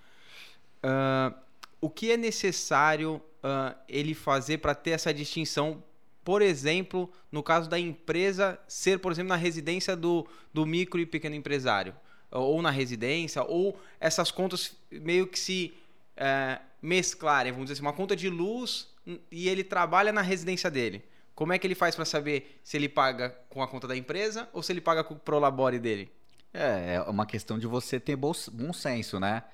uh, 0.85 1.35
o 1.81 1.89
que 1.89 2.13
é 2.13 2.17
necessário 2.19 3.23
uh, 3.43 3.75
ele 3.89 4.13
fazer 4.13 4.59
para 4.59 4.75
ter 4.75 4.91
essa 4.91 5.15
distinção? 5.15 5.83
Por 6.23 6.43
exemplo, 6.43 7.11
no 7.33 7.43
caso 7.43 7.71
da 7.71 7.79
empresa 7.79 8.61
ser, 8.69 8.99
por 8.99 9.13
exemplo, 9.13 9.31
na 9.31 9.37
residência 9.37 9.97
do, 9.97 10.27
do 10.53 10.67
micro 10.67 11.01
e 11.01 11.07
pequeno 11.07 11.35
empresário, 11.35 11.95
ou 12.31 12.61
na 12.61 12.71
residência, 12.71 13.43
ou 13.43 13.81
essas 13.99 14.31
contas 14.31 14.77
meio 14.91 15.27
que 15.27 15.39
se 15.39 15.73
uh, 16.19 16.63
mesclarem, 16.83 17.53
vamos 17.53 17.67
dizer 17.67 17.75
assim, 17.75 17.83
uma 17.83 17.93
conta 17.93 18.15
de 18.15 18.29
luz 18.29 18.89
e 19.31 19.49
ele 19.49 19.65
trabalha 19.65 20.13
na 20.13 20.21
residência 20.21 20.71
dele 20.71 21.03
Como 21.35 21.53
é 21.53 21.59
que 21.59 21.67
ele 21.67 21.75
faz 21.75 21.95
para 21.97 22.05
saber 22.05 22.61
se 22.63 22.77
ele 22.77 22.89
paga 22.89 23.31
com 23.49 23.63
a 23.63 23.69
conta 23.69 23.89
da 23.89 23.97
empresa 23.97 24.49
ou 24.53 24.63
se 24.63 24.73
ele 24.73 24.81
paga 24.81 25.03
com 25.03 25.15
o 25.15 25.19
Prolabore 25.19 25.79
dele? 25.79 26.13
É, 26.53 26.95
é 26.95 27.01
uma 27.03 27.27
questão 27.27 27.59
de 27.59 27.67
você 27.67 28.01
ter 28.01 28.17
bom, 28.17 28.33
senso, 28.73 29.21
né? 29.21 29.45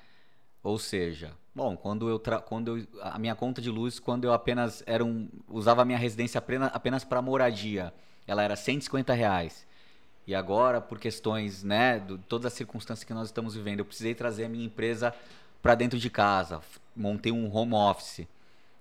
Ou 0.62 0.78
seja, 0.78 1.32
bom, 1.54 1.76
quando 1.76 2.08
eu, 2.08 2.18
quando 2.46 2.78
eu 2.78 2.86
a 3.02 3.18
minha 3.18 3.34
conta 3.34 3.60
de 3.60 3.68
luz, 3.68 3.98
quando 3.98 4.24
eu 4.24 4.32
apenas 4.32 4.82
era 4.86 5.04
um, 5.04 5.28
usava 5.48 5.82
a 5.82 5.84
minha 5.84 5.98
residência 5.98 6.38
apenas, 6.38 7.04
para 7.04 7.20
moradia, 7.20 7.92
ela 8.26 8.42
era 8.42 8.56
150 8.56 9.12
reais. 9.12 9.66
E 10.26 10.34
agora, 10.34 10.80
por 10.80 10.98
questões, 10.98 11.62
né, 11.62 12.00
todas 12.28 12.46
as 12.46 12.54
circunstâncias 12.54 13.04
que 13.04 13.12
nós 13.12 13.28
estamos 13.28 13.54
vivendo, 13.54 13.80
eu 13.80 13.84
precisei 13.84 14.14
trazer 14.14 14.46
a 14.46 14.48
minha 14.48 14.64
empresa 14.64 15.14
para 15.64 15.74
dentro 15.74 15.98
de 15.98 16.10
casa, 16.10 16.60
montei 16.94 17.32
um 17.32 17.50
home 17.50 17.72
office. 17.72 18.28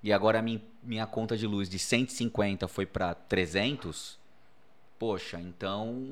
E 0.04 0.12
agora 0.12 0.40
a 0.40 0.42
minha, 0.42 0.62
minha 0.84 1.08
conta 1.08 1.38
de 1.38 1.48
luz 1.48 1.70
de 1.70 1.80
150 1.80 2.68
foi 2.68 2.86
para 2.86 3.16
300. 3.16 4.20
Poxa, 5.00 5.40
então 5.40 6.06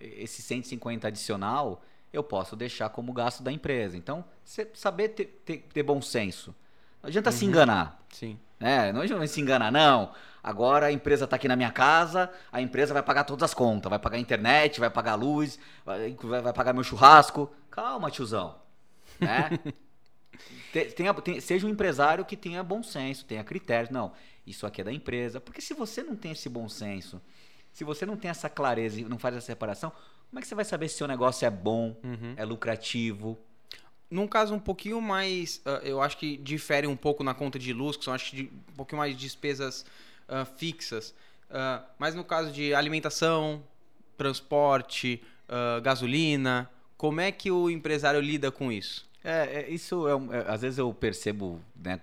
esse 0.00 0.42
150 0.42 1.06
adicional 1.06 1.80
eu 2.12 2.24
posso 2.24 2.56
deixar 2.56 2.88
como 2.88 3.12
gasto 3.12 3.40
da 3.44 3.52
empresa. 3.52 3.96
Então, 3.96 4.24
você 4.44 4.68
saber 4.74 5.10
ter, 5.10 5.26
ter, 5.44 5.58
ter 5.72 5.84
bom 5.84 6.02
senso. 6.02 6.52
Não 7.00 7.06
adianta 7.06 7.30
uhum. 7.30 7.36
se 7.36 7.44
enganar. 7.44 8.04
Sim. 8.10 8.36
É, 8.58 8.92
não 8.92 9.02
adianta 9.02 9.24
se 9.28 9.40
enganar, 9.40 9.70
não. 9.70 10.10
Agora 10.42 10.86
a 10.86 10.92
empresa 10.92 11.22
está 11.22 11.36
aqui 11.36 11.46
na 11.46 11.54
minha 11.54 11.70
casa, 11.70 12.28
a 12.50 12.60
empresa 12.60 12.92
vai 12.92 13.02
pagar 13.04 13.22
todas 13.22 13.44
as 13.44 13.54
contas, 13.54 13.88
vai 13.88 13.98
pagar 14.00 14.16
a 14.16 14.20
internet, 14.20 14.80
vai 14.80 14.90
pagar 14.90 15.12
a 15.12 15.14
luz, 15.14 15.56
vai, 15.86 16.16
vai 16.42 16.52
pagar 16.52 16.72
meu 16.72 16.82
churrasco. 16.82 17.48
Calma, 17.70 18.10
tiozão. 18.10 18.56
Né? 19.20 19.50
tenha, 20.94 21.14
tenha, 21.14 21.40
seja 21.40 21.66
um 21.66 21.70
empresário 21.70 22.24
que 22.24 22.36
tenha 22.36 22.62
bom 22.62 22.82
senso, 22.82 23.24
tenha 23.24 23.44
critérios. 23.44 23.90
Não, 23.90 24.12
isso 24.46 24.66
aqui 24.66 24.80
é 24.80 24.84
da 24.84 24.92
empresa. 24.92 25.40
Porque 25.40 25.60
se 25.60 25.74
você 25.74 26.02
não 26.02 26.16
tem 26.16 26.32
esse 26.32 26.48
bom 26.48 26.68
senso, 26.68 27.20
se 27.72 27.84
você 27.84 28.04
não 28.04 28.16
tem 28.16 28.30
essa 28.30 28.48
clareza 28.48 29.00
e 29.00 29.04
não 29.04 29.18
faz 29.18 29.36
essa 29.36 29.46
separação, 29.46 29.90
como 30.30 30.38
é 30.38 30.42
que 30.42 30.48
você 30.48 30.54
vai 30.54 30.64
saber 30.64 30.88
se 30.88 30.96
seu 30.96 31.08
negócio 31.08 31.44
é 31.44 31.50
bom, 31.50 31.96
uhum. 32.04 32.34
é 32.36 32.44
lucrativo? 32.44 33.38
Num 34.10 34.26
caso 34.26 34.54
um 34.54 34.58
pouquinho 34.58 35.00
mais, 35.00 35.60
uh, 35.66 35.84
eu 35.84 36.00
acho 36.00 36.16
que 36.16 36.36
difere 36.36 36.86
um 36.86 36.96
pouco 36.96 37.22
na 37.22 37.34
conta 37.34 37.58
de 37.58 37.72
luz, 37.72 37.96
que 37.96 38.04
são 38.04 38.14
acho 38.14 38.30
que 38.30 38.50
um 38.70 38.74
pouquinho 38.74 38.98
mais 38.98 39.16
despesas 39.16 39.84
uh, 40.28 40.44
fixas. 40.56 41.10
Uh, 41.50 41.84
mas 41.98 42.14
no 42.14 42.24
caso 42.24 42.52
de 42.52 42.74
alimentação, 42.74 43.62
transporte, 44.16 45.22
gasolina, 45.82 46.70
como 46.96 47.20
é 47.20 47.32
que 47.32 47.50
o 47.50 47.68
empresário 47.68 48.20
lida 48.20 48.52
com 48.52 48.70
isso? 48.70 49.09
É, 49.22 49.62
é 49.62 49.70
isso 49.70 50.08
é, 50.08 50.12
é, 50.12 50.44
às 50.50 50.62
vezes 50.62 50.78
eu 50.78 50.92
percebo, 50.94 51.60
né, 51.76 52.00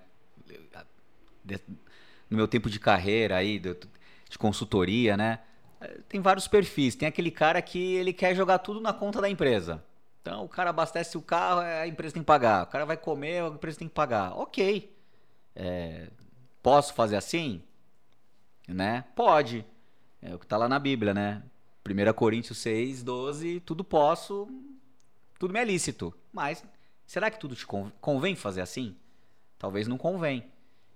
no 2.29 2.37
meu 2.37 2.47
tempo 2.47 2.69
de 2.69 2.79
carreira 2.79 3.37
aí, 3.37 3.59
de, 3.59 3.75
de 4.29 4.37
consultoria, 4.37 5.17
né? 5.17 5.39
tem 6.09 6.21
vários 6.21 6.47
perfis. 6.47 6.95
Tem 6.95 7.07
aquele 7.07 7.31
cara 7.31 7.61
que 7.61 7.95
ele 7.95 8.13
quer 8.13 8.35
jogar 8.35 8.59
tudo 8.59 8.81
na 8.81 8.93
conta 8.93 9.21
da 9.21 9.29
empresa. 9.29 9.83
Então 10.21 10.43
o 10.43 10.49
cara 10.49 10.71
abastece 10.71 11.17
o 11.17 11.21
carro, 11.21 11.61
é, 11.61 11.81
a 11.81 11.87
empresa 11.87 12.13
tem 12.13 12.23
que 12.23 12.27
pagar. 12.27 12.63
O 12.63 12.67
cara 12.67 12.85
vai 12.85 12.97
comer, 12.97 13.43
a 13.43 13.47
empresa 13.47 13.79
tem 13.79 13.87
que 13.87 13.93
pagar. 13.93 14.37
Ok. 14.37 14.93
É, 15.55 16.09
posso 16.61 16.93
fazer 16.93 17.15
assim? 17.15 17.61
Né? 18.67 19.05
Pode. 19.15 19.65
É 20.21 20.33
o 20.33 20.39
que 20.39 20.45
está 20.45 20.57
lá 20.57 20.67
na 20.67 20.79
Bíblia, 20.79 21.13
né? 21.13 21.43
1 21.85 22.13
Coríntios 22.13 22.57
6, 22.57 23.01
12, 23.01 23.61
tudo 23.61 23.83
posso, 23.83 24.47
tudo 25.39 25.53
me 25.53 25.59
é 25.59 25.63
lícito. 25.63 26.13
Mas 26.33 26.61
será 27.07 27.31
que 27.31 27.39
tudo 27.39 27.55
te 27.55 27.65
convém 27.65 28.35
fazer 28.35 28.61
assim? 28.61 28.95
Talvez 29.57 29.87
não 29.87 29.97
convém. 29.97 30.45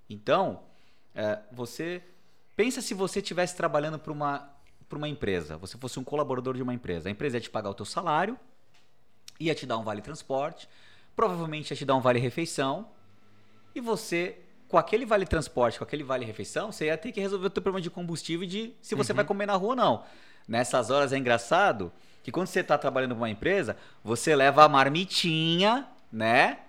Então, 0.08 0.62
é, 1.16 1.40
você 1.52 2.04
pensa 2.56 2.82
se 2.82 2.94
você 2.94 3.20
estivesse 3.20 3.56
trabalhando 3.56 3.98
para 3.98 4.12
uma 4.12 4.52
para 4.88 4.98
uma 4.98 5.08
empresa, 5.08 5.56
você 5.56 5.78
fosse 5.78 5.98
um 5.98 6.04
colaborador 6.04 6.54
de 6.54 6.62
uma 6.62 6.74
empresa, 6.74 7.08
a 7.08 7.12
empresa 7.14 7.38
ia 7.38 7.42
te 7.42 7.50
pagar 7.50 7.70
o 7.70 7.74
teu 7.74 7.86
salário, 7.86 8.38
ia 9.40 9.56
te 9.56 9.66
dar 9.66 9.78
um 9.78 9.84
vale 9.84 10.02
transporte, 10.02 10.68
provavelmente 11.16 11.72
ia 11.72 11.78
te 11.78 11.86
dar 11.86 11.96
um 11.96 12.02
vale 12.02 12.20
refeição, 12.20 12.90
e 13.74 13.80
você 13.80 14.38
com 14.68 14.78
aquele 14.78 15.06
vale 15.06 15.26
transporte, 15.26 15.78
com 15.78 15.86
aquele 15.86 16.04
vale 16.04 16.26
refeição, 16.26 16.74
você 16.74 16.88
ia 16.88 16.98
ter 16.98 17.14
que 17.14 17.22
resolver 17.22 17.48
o 17.48 17.50
teu 17.50 17.64
problema 17.64 17.82
de 17.82 17.90
combustível 17.90 18.44
e 18.44 18.48
de 18.48 18.74
se 18.82 18.94
você 18.94 19.14
uhum. 19.14 19.16
vai 19.16 19.26
comer 19.26 19.46
na 19.46 19.56
rua 19.56 19.70
ou 19.70 19.76
não. 19.78 20.04
Nessas 20.46 20.90
horas 20.90 21.14
é 21.14 21.18
engraçado 21.18 21.90
que 22.22 22.32
quando 22.32 22.48
você 22.48 22.60
está 22.60 22.78
trabalhando 22.78 23.16
para 23.16 23.22
uma 23.22 23.30
empresa, 23.30 23.78
você 24.04 24.36
leva 24.36 24.64
a 24.64 24.70
marmitinha, 24.70 25.88
né? 26.12 26.60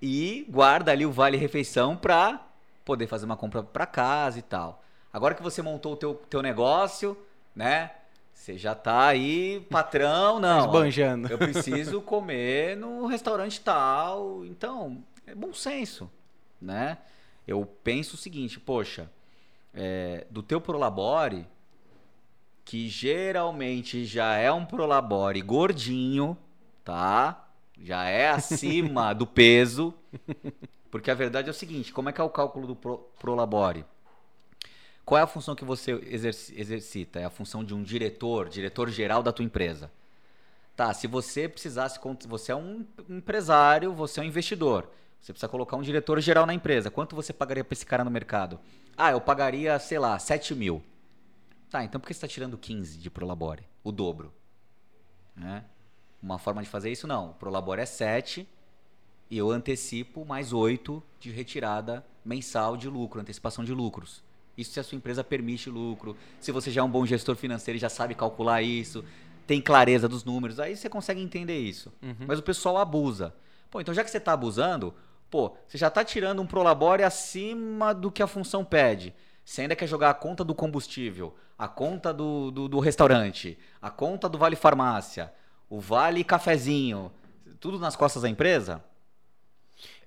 E 0.00 0.46
guarda 0.48 0.92
ali 0.92 1.06
o 1.06 1.12
vale 1.12 1.36
refeição 1.36 1.96
para 1.96 2.44
poder 2.84 3.06
fazer 3.06 3.24
uma 3.24 3.36
compra 3.36 3.62
para 3.62 3.86
casa 3.86 4.38
e 4.38 4.42
tal. 4.42 4.82
Agora 5.12 5.34
que 5.34 5.42
você 5.42 5.62
montou 5.62 5.92
o 5.92 5.96
teu, 5.96 6.14
teu 6.28 6.42
negócio, 6.42 7.16
né? 7.54 7.90
Você 8.32 8.58
já 8.58 8.74
tá 8.74 9.06
aí, 9.06 9.60
patrão, 9.70 10.40
não. 10.40 10.66
Esbanjando. 10.66 11.28
Eu 11.28 11.38
preciso 11.38 12.00
comer 12.02 12.76
no 12.76 13.06
restaurante 13.06 13.60
tal. 13.60 14.44
Então, 14.44 15.02
é 15.26 15.34
bom 15.34 15.52
senso, 15.52 16.10
né? 16.60 16.98
Eu 17.46 17.64
penso 17.84 18.14
o 18.14 18.18
seguinte, 18.18 18.58
poxa, 18.58 19.10
é, 19.74 20.26
do 20.30 20.42
teu 20.42 20.60
Prolabore, 20.60 21.46
que 22.64 22.88
geralmente 22.88 24.04
já 24.04 24.34
é 24.34 24.50
um 24.50 24.64
Prolabore 24.64 25.40
gordinho, 25.40 26.36
tá? 26.84 27.41
Já 27.82 28.04
é 28.08 28.30
acima 28.30 29.12
do 29.12 29.26
peso. 29.26 29.92
Porque 30.90 31.10
a 31.10 31.14
verdade 31.14 31.48
é 31.48 31.50
o 31.50 31.54
seguinte, 31.54 31.92
como 31.92 32.08
é 32.08 32.12
que 32.12 32.20
é 32.20 32.24
o 32.24 32.30
cálculo 32.30 32.66
do 32.66 32.76
Pro, 32.76 32.98
Prolabore? 33.18 33.84
Qual 35.04 35.18
é 35.18 35.22
a 35.22 35.26
função 35.26 35.54
que 35.54 35.64
você 35.64 35.92
exercita? 35.92 37.18
É 37.18 37.24
a 37.24 37.30
função 37.30 37.64
de 37.64 37.74
um 37.74 37.82
diretor, 37.82 38.48
diretor 38.48 38.88
geral 38.88 39.22
da 39.22 39.32
tua 39.32 39.44
empresa. 39.44 39.90
Tá, 40.76 40.92
se 40.94 41.06
você 41.06 41.48
precisasse, 41.48 41.98
você 42.28 42.52
é 42.52 42.56
um 42.56 42.86
empresário, 43.08 43.92
você 43.92 44.20
é 44.20 44.22
um 44.22 44.26
investidor. 44.26 44.88
Você 45.20 45.32
precisa 45.32 45.48
colocar 45.48 45.76
um 45.76 45.82
diretor 45.82 46.20
geral 46.20 46.46
na 46.46 46.54
empresa. 46.54 46.90
Quanto 46.90 47.16
você 47.16 47.32
pagaria 47.32 47.64
para 47.64 47.74
esse 47.74 47.86
cara 47.86 48.04
no 48.04 48.10
mercado? 48.10 48.60
Ah, 48.96 49.10
eu 49.10 49.20
pagaria, 49.20 49.78
sei 49.78 49.98
lá, 49.98 50.18
7 50.18 50.54
mil. 50.54 50.82
Tá, 51.70 51.82
então 51.82 52.00
por 52.00 52.06
que 52.06 52.14
você 52.14 52.18
está 52.18 52.28
tirando 52.28 52.58
15 52.58 52.98
de 52.98 53.10
Prolabore? 53.10 53.64
O 53.82 53.90
dobro. 53.90 54.32
Né? 55.34 55.64
Uma 56.22 56.38
forma 56.38 56.62
de 56.62 56.68
fazer 56.68 56.90
isso, 56.90 57.06
não. 57.06 57.30
O 57.30 57.34
Prolabore 57.34 57.80
é 57.80 57.86
7 57.86 58.48
e 59.30 59.38
eu 59.38 59.50
antecipo 59.50 60.24
mais 60.24 60.52
8 60.52 61.02
de 61.18 61.30
retirada 61.30 62.04
mensal 62.24 62.76
de 62.76 62.88
lucro, 62.88 63.20
antecipação 63.20 63.64
de 63.64 63.72
lucros. 63.72 64.22
Isso 64.56 64.72
se 64.72 64.80
a 64.80 64.84
sua 64.84 64.96
empresa 64.96 65.24
permite 65.24 65.70
lucro, 65.70 66.16
se 66.38 66.52
você 66.52 66.70
já 66.70 66.82
é 66.82 66.84
um 66.84 66.90
bom 66.90 67.04
gestor 67.06 67.34
financeiro 67.34 67.76
e 67.76 67.80
já 67.80 67.88
sabe 67.88 68.14
calcular 68.14 68.62
isso, 68.62 69.04
tem 69.46 69.60
clareza 69.60 70.08
dos 70.08 70.24
números, 70.24 70.60
aí 70.60 70.76
você 70.76 70.88
consegue 70.88 71.20
entender 71.20 71.58
isso. 71.58 71.92
Uhum. 72.02 72.26
Mas 72.26 72.38
o 72.38 72.42
pessoal 72.42 72.76
abusa. 72.78 73.34
Pô, 73.70 73.80
então 73.80 73.94
já 73.94 74.04
que 74.04 74.10
você 74.10 74.18
está 74.18 74.32
abusando, 74.32 74.94
pô, 75.30 75.56
você 75.66 75.78
já 75.78 75.88
está 75.88 76.04
tirando 76.04 76.42
um 76.42 76.46
prolabore 76.46 77.02
acima 77.02 77.94
do 77.94 78.10
que 78.10 78.22
a 78.22 78.26
função 78.26 78.64
pede. 78.64 79.14
Você 79.44 79.62
ainda 79.62 79.74
quer 79.74 79.86
jogar 79.86 80.10
a 80.10 80.14
conta 80.14 80.44
do 80.44 80.54
combustível, 80.54 81.34
a 81.58 81.66
conta 81.66 82.12
do, 82.12 82.50
do, 82.50 82.68
do 82.68 82.78
restaurante, 82.78 83.58
a 83.80 83.90
conta 83.90 84.28
do 84.28 84.38
vale 84.38 84.54
farmácia, 84.54 85.32
o 85.72 85.80
vale 85.80 86.22
cafezinho, 86.22 87.10
tudo 87.58 87.78
nas 87.78 87.96
costas 87.96 88.24
da 88.24 88.28
empresa? 88.28 88.84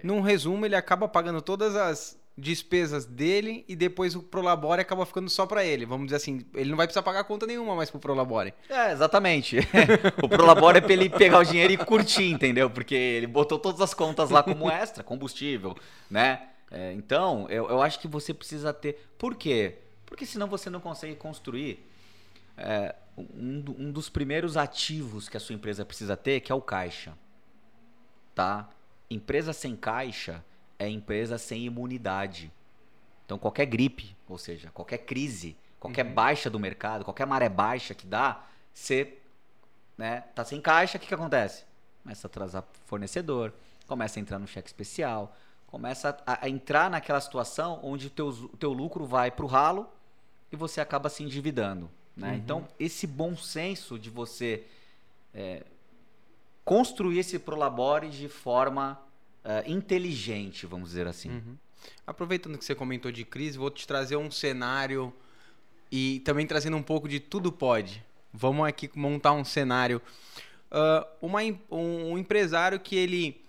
Num 0.04 0.22
resumo, 0.22 0.64
ele 0.64 0.76
acaba 0.76 1.08
pagando 1.08 1.42
todas 1.42 1.76
as 1.76 2.16
despesas 2.38 3.04
dele 3.04 3.66
e 3.68 3.76
depois 3.76 4.14
o 4.14 4.22
Prolabore 4.22 4.82
acaba 4.82 5.08
ficando 5.08 5.28
só 5.28 5.48
para 5.48 5.66
ele. 5.66 5.84
Vamos 5.84 6.06
dizer 6.06 6.18
assim, 6.18 6.46
ele 6.54 6.70
não 6.70 6.78
vai 6.78 6.86
precisar 6.86 7.02
pagar 7.02 7.24
conta 7.24 7.48
nenhuma 7.48 7.76
mais 7.76 7.90
pro 7.90 8.00
Prolabore. 8.00 8.54
É, 8.70 8.92
exatamente. 8.92 9.58
o 10.22 10.30
Prolabore 10.30 10.78
é 10.78 10.82
pra 10.82 10.94
ele 10.94 11.10
pegar 11.10 11.40
o 11.40 11.44
dinheiro 11.44 11.74
e 11.74 11.78
curtir, 11.78 12.30
entendeu? 12.30 12.70
Porque 12.70 12.94
ele 12.94 13.26
botou 13.26 13.58
todas 13.58 13.82
as 13.82 13.96
contas 13.96 14.30
lá 14.30 14.44
como 14.44 14.70
extra, 14.70 15.04
combustível, 15.04 15.76
né? 16.08 16.44
É, 16.70 16.94
então, 16.94 17.48
eu, 17.50 17.68
eu 17.72 17.82
acho 17.82 18.00
que 18.00 18.08
você 18.08 18.36
precisa 18.36 18.72
ter. 18.72 19.04
Por 19.18 19.34
quê? 19.34 19.80
Porque 20.06 20.28
senão 20.28 20.46
você 20.46 20.70
não 20.70 20.80
consegue 20.80 21.16
construir 21.16 21.84
é, 22.58 22.96
um, 23.18 23.64
um 23.78 23.92
dos 23.92 24.10
primeiros 24.10 24.58
ativos 24.58 25.30
que 25.30 25.38
a 25.38 25.40
sua 25.40 25.56
empresa 25.56 25.86
precisa 25.86 26.18
ter, 26.18 26.42
que 26.42 26.52
é 26.52 26.56
o 26.56 26.62
caixa. 26.62 27.18
Tá? 28.34 28.70
Empresa 29.10 29.54
sem 29.54 29.76
caixa 29.76 30.44
é 30.78 30.90
empresa 30.90 31.38
sem 31.38 31.64
imunidade. 31.64 32.52
Então, 33.26 33.38
qualquer 33.38 33.66
gripe, 33.66 34.16
ou 34.28 34.38
seja, 34.38 34.70
qualquer 34.72 35.00
crise, 35.00 35.58
qualquer 35.80 36.06
uhum. 36.06 36.14
baixa 36.14 36.50
do 36.50 36.60
mercado, 36.60 37.04
qualquer 37.04 37.26
maré 37.26 37.50
baixa 37.50 37.94
que 37.94 38.06
dá, 38.06 38.46
você 38.74 39.18
né, 39.98 40.22
tá 40.36 40.44
sem 40.44 40.62
caixa, 40.62 40.98
o 40.98 41.02
que, 41.02 41.08
que 41.08 41.14
acontece? 41.14 41.66
Começa 42.04 42.28
a 42.28 42.30
atrasar 42.30 42.64
fornecedor, 42.86 43.54
começa 43.88 44.20
a 44.20 44.22
entrar 44.22 44.38
no 44.38 44.48
cheque 44.48 44.68
especial, 44.68 45.36
começa 45.66 46.18
a, 46.26 46.46
a 46.46 46.50
entrar 46.50 46.90
naquela 46.90 47.22
situação 47.22 47.80
onde 47.82 48.08
o 48.08 48.10
teu, 48.10 48.32
teu 48.60 48.74
lucro 48.74 49.06
vai 49.06 49.32
para 49.32 49.46
o 49.46 49.48
ralo 49.48 49.90
e 50.52 50.56
você 50.56 50.82
acaba 50.82 51.10
se 51.10 51.24
endividando. 51.24 51.90
Né? 52.16 52.32
Uhum. 52.32 52.36
Então, 52.36 52.68
esse 52.80 53.06
bom 53.06 53.36
senso 53.36 54.00
de 54.00 54.10
você 54.10 54.64
é, 55.34 55.64
construir 56.64 57.20
esse 57.20 57.38
prolabore 57.38 58.10
de 58.10 58.28
forma 58.28 59.00
uh, 59.44 59.70
inteligente, 59.70 60.66
vamos 60.66 60.90
dizer 60.90 61.08
assim. 61.08 61.30
Uhum. 61.30 61.58
Aproveitando 62.08 62.58
que 62.58 62.66
você 62.66 62.74
comentou 62.74 63.12
de 63.12 63.24
crise, 63.24 63.58
vou 63.58 63.70
te 63.70 63.86
trazer 63.86 64.16
um 64.16 64.32
cenário 64.32 65.14
E 65.92 66.22
também 66.22 66.48
trazendo 66.48 66.76
um 66.76 66.84
pouco 66.84 67.08
de 67.08 67.20
tudo 67.20 67.52
pode. 67.52 68.04
Vamos 68.34 68.68
aqui 68.68 68.90
montar 68.96 69.34
um 69.34 69.46
cenário. 69.46 70.02
Uh, 70.72 71.06
uma, 71.22 71.42
um, 71.70 72.12
um 72.12 72.18
empresário 72.18 72.80
que 72.80 72.96
ele 72.96 73.40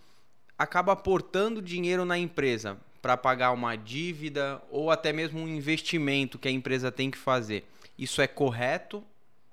acaba 0.58 0.92
aportando 0.92 1.62
dinheiro 1.62 2.04
na 2.04 2.18
empresa 2.18 2.76
para 3.00 3.16
pagar 3.16 3.52
uma 3.52 3.76
dívida 3.76 4.61
ou 4.70 4.90
até 4.90 5.12
mesmo 5.12 5.40
um 5.40 5.49
investimento 5.49 6.38
que 6.38 6.49
a 6.49 6.50
empresa 6.50 6.92
tem 6.92 7.11
que 7.11 7.18
fazer. 7.18 7.64
Isso 7.98 8.20
é 8.20 8.26
correto? 8.26 9.02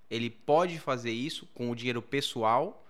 Ele 0.09 0.29
pode 0.29 0.79
fazer 0.79 1.11
isso 1.11 1.47
com 1.53 1.71
o 1.71 1.75
dinheiro 1.75 2.01
pessoal? 2.01 2.85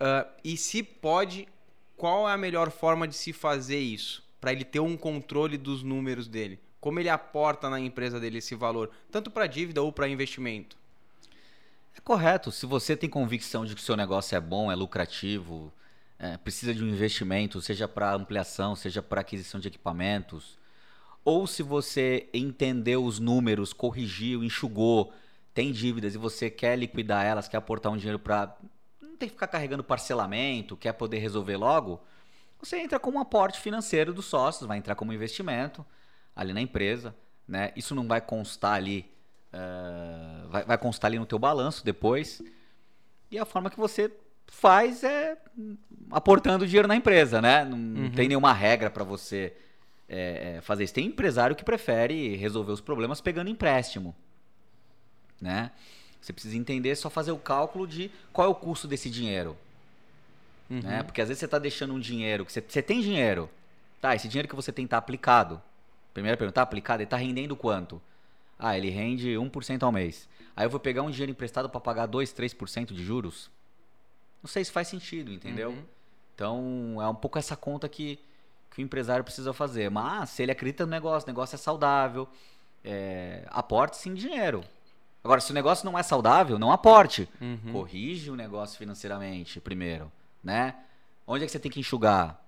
Uh, 0.00 0.28
e 0.42 0.56
se 0.56 0.82
pode, 0.82 1.48
qual 1.96 2.28
é 2.28 2.32
a 2.32 2.36
melhor 2.36 2.70
forma 2.70 3.06
de 3.06 3.14
se 3.14 3.32
fazer 3.32 3.78
isso? 3.78 4.22
Para 4.40 4.52
ele 4.52 4.64
ter 4.64 4.80
um 4.80 4.96
controle 4.96 5.56
dos 5.56 5.82
números 5.82 6.26
dele. 6.26 6.58
Como 6.80 6.98
ele 6.98 7.10
aporta 7.10 7.68
na 7.68 7.78
empresa 7.78 8.18
dele 8.18 8.38
esse 8.38 8.54
valor, 8.54 8.90
tanto 9.10 9.30
para 9.30 9.46
dívida 9.46 9.82
ou 9.82 9.92
para 9.92 10.08
investimento? 10.08 10.76
É 11.96 12.00
correto. 12.00 12.50
Se 12.50 12.64
você 12.64 12.96
tem 12.96 13.10
convicção 13.10 13.66
de 13.66 13.74
que 13.74 13.80
o 13.80 13.84
seu 13.84 13.96
negócio 13.96 14.34
é 14.34 14.40
bom, 14.40 14.72
é 14.72 14.74
lucrativo, 14.74 15.70
é, 16.18 16.36
precisa 16.38 16.74
de 16.74 16.82
um 16.82 16.88
investimento, 16.88 17.60
seja 17.60 17.86
para 17.86 18.14
ampliação, 18.14 18.74
seja 18.74 19.02
para 19.02 19.20
aquisição 19.20 19.60
de 19.60 19.68
equipamentos, 19.68 20.58
ou 21.24 21.46
se 21.46 21.62
você 21.62 22.28
entendeu 22.32 23.04
os 23.04 23.18
números, 23.18 23.72
corrigiu, 23.72 24.42
enxugou, 24.42 25.12
tem 25.52 25.72
dívidas 25.72 26.14
e 26.14 26.18
você 26.18 26.48
quer 26.48 26.78
liquidar 26.78 27.24
elas, 27.24 27.48
quer 27.48 27.56
aportar 27.56 27.92
um 27.92 27.96
dinheiro 27.96 28.18
para 28.18 28.56
não 29.00 29.16
ter 29.16 29.26
que 29.26 29.32
ficar 29.32 29.46
carregando 29.46 29.84
parcelamento, 29.84 30.76
quer 30.76 30.92
poder 30.92 31.18
resolver 31.18 31.56
logo, 31.56 32.00
você 32.60 32.78
entra 32.78 33.00
como 33.00 33.18
um 33.18 33.20
aporte 33.20 33.58
financeiro 33.58 34.12
dos 34.12 34.26
sócios, 34.26 34.66
vai 34.66 34.76
entrar 34.76 34.94
como 34.94 35.12
investimento 35.12 35.84
ali 36.36 36.52
na 36.52 36.60
empresa, 36.60 37.14
né? 37.48 37.72
Isso 37.74 37.94
não 37.94 38.06
vai 38.06 38.20
constar 38.20 38.74
ali, 38.74 39.10
uh, 39.52 40.48
vai, 40.48 40.64
vai 40.64 40.78
constar 40.78 41.08
ali 41.08 41.18
no 41.18 41.26
teu 41.26 41.38
balanço 41.38 41.84
depois. 41.84 42.42
E 43.30 43.38
a 43.38 43.46
forma 43.46 43.70
que 43.70 43.78
você 43.78 44.12
faz 44.46 45.02
é 45.02 45.38
aportando 46.10 46.66
dinheiro 46.66 46.86
na 46.86 46.96
empresa, 46.96 47.40
né? 47.40 47.64
Não 47.64 47.78
uhum. 47.78 48.10
tem 48.10 48.28
nenhuma 48.28 48.52
regra 48.52 48.90
para 48.90 49.04
você 49.04 49.56
é, 50.10 50.60
fazer 50.62 50.84
isso. 50.84 50.92
Tem 50.92 51.06
empresário 51.06 51.54
que 51.54 51.64
prefere 51.64 52.34
resolver 52.36 52.72
os 52.72 52.80
problemas 52.80 53.20
pegando 53.20 53.48
empréstimo, 53.48 54.14
né? 55.40 55.70
Você 56.20 56.32
precisa 56.32 56.56
entender, 56.56 56.94
só 56.96 57.08
fazer 57.08 57.32
o 57.32 57.38
cálculo 57.38 57.86
de 57.86 58.10
qual 58.32 58.46
é 58.46 58.50
o 58.50 58.54
custo 58.54 58.86
desse 58.86 59.08
dinheiro. 59.08 59.56
Uhum. 60.68 60.80
Né? 60.80 61.02
Porque 61.02 61.20
às 61.20 61.28
vezes 61.28 61.38
você 61.38 61.46
está 61.46 61.58
deixando 61.58 61.94
um 61.94 62.00
dinheiro, 62.00 62.44
que 62.44 62.52
você, 62.52 62.60
você 62.60 62.82
tem 62.82 63.00
dinheiro, 63.00 63.48
tá? 64.00 64.14
Esse 64.14 64.28
dinheiro 64.28 64.48
que 64.48 64.54
você 64.54 64.70
tem 64.70 64.84
está 64.84 64.98
aplicado. 64.98 65.62
Primeira 66.12 66.36
pergunta, 66.36 66.56
tá 66.56 66.62
aplicado? 66.62 66.98
Ele 67.00 67.04
está 67.04 67.16
rendendo 67.16 67.56
quanto? 67.56 68.02
Ah, 68.58 68.76
ele 68.76 68.90
rende 68.90 69.30
1% 69.30 69.82
ao 69.82 69.92
mês. 69.92 70.28
Aí 70.54 70.66
eu 70.66 70.70
vou 70.70 70.78
pegar 70.78 71.02
um 71.02 71.10
dinheiro 71.10 71.30
emprestado 71.30 71.70
para 71.70 71.80
pagar 71.80 72.06
2, 72.06 72.32
3% 72.34 72.92
de 72.92 73.02
juros? 73.02 73.50
Não 74.42 74.48
sei 74.48 74.64
se 74.64 74.70
faz 74.70 74.88
sentido, 74.88 75.32
entendeu? 75.32 75.70
Uhum. 75.70 75.82
Então, 76.34 76.96
é 77.00 77.08
um 77.08 77.14
pouco 77.14 77.38
essa 77.38 77.56
conta 77.56 77.88
que, 77.88 78.18
que 78.70 78.80
o 78.80 78.82
empresário 78.82 79.24
precisa 79.24 79.52
fazer. 79.52 79.90
Mas, 79.90 80.30
se 80.30 80.42
ele 80.42 80.52
acredita 80.52 80.84
no 80.84 80.90
negócio, 80.90 81.26
o 81.26 81.30
negócio 81.30 81.54
é 81.54 81.58
saudável, 81.58 82.28
é, 82.84 83.46
aporte 83.50 83.96
sim 83.96 84.14
dinheiro. 84.14 84.64
Agora, 85.22 85.40
se 85.40 85.50
o 85.50 85.54
negócio 85.54 85.84
não 85.84 85.98
é 85.98 86.02
saudável, 86.02 86.58
não 86.58 86.72
aporte. 86.72 87.28
Uhum. 87.40 87.72
Corrige 87.72 88.30
o 88.30 88.36
negócio 88.36 88.78
financeiramente 88.78 89.60
primeiro, 89.60 90.10
né? 90.42 90.76
Onde 91.26 91.44
é 91.44 91.46
que 91.46 91.52
você 91.52 91.58
tem 91.58 91.70
que 91.70 91.78
enxugar? 91.78 92.42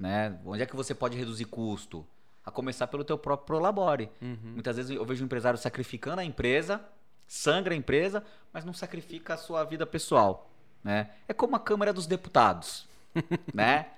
Né? 0.00 0.38
Onde 0.44 0.62
é 0.62 0.66
que 0.66 0.74
você 0.74 0.94
pode 0.94 1.16
reduzir 1.16 1.44
custo? 1.44 2.06
A 2.44 2.50
começar 2.50 2.86
pelo 2.86 3.04
teu 3.04 3.18
próprio 3.18 3.46
Prolabore. 3.46 4.10
Uhum. 4.22 4.38
Muitas 4.54 4.76
vezes 4.76 4.90
eu 4.90 5.04
vejo 5.04 5.22
um 5.22 5.26
empresário 5.26 5.58
sacrificando 5.58 6.20
a 6.20 6.24
empresa, 6.24 6.80
sangra 7.26 7.74
a 7.74 7.76
empresa, 7.76 8.24
mas 8.52 8.64
não 8.64 8.72
sacrifica 8.72 9.34
a 9.34 9.36
sua 9.36 9.62
vida 9.64 9.84
pessoal. 9.84 10.50
Né? 10.82 11.10
É 11.26 11.34
como 11.34 11.54
a 11.54 11.60
Câmara 11.60 11.92
dos 11.92 12.06
Deputados. 12.06 12.88
né? 13.52 13.90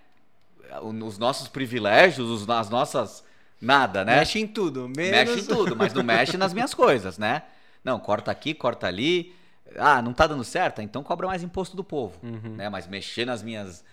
Os 0.83 1.19
nossos 1.19 1.49
privilégios, 1.49 2.49
as 2.49 2.71
nossas. 2.71 3.25
Nada, 3.61 4.05
né? 4.05 4.17
Mexe 4.17 4.39
em 4.39 4.47
tudo. 4.47 4.89
Menos... 4.89 5.11
Mexe 5.11 5.41
em 5.41 5.45
tudo, 5.45 5.77
mas 5.77 5.93
não 5.93 6.03
mexe 6.03 6.37
nas 6.39 6.55
minhas 6.55 6.73
coisas, 6.73 7.19
né? 7.19 7.43
Não, 7.85 7.99
corta 7.99 8.31
aqui, 8.31 8.55
corta 8.55 8.87
ali. 8.87 9.35
Ah, 9.77 10.01
não 10.01 10.13
tá 10.13 10.27
dando 10.27 10.43
certo? 10.45 10.81
Então 10.81 11.03
cobra 11.03 11.27
mais 11.27 11.43
imposto 11.43 11.77
do 11.77 11.85
povo. 11.85 12.19
Uhum. 12.23 12.57
Né? 12.57 12.69
Mas 12.69 12.87
mexer 12.87 13.27
nas 13.27 13.43
minhas 13.43 13.85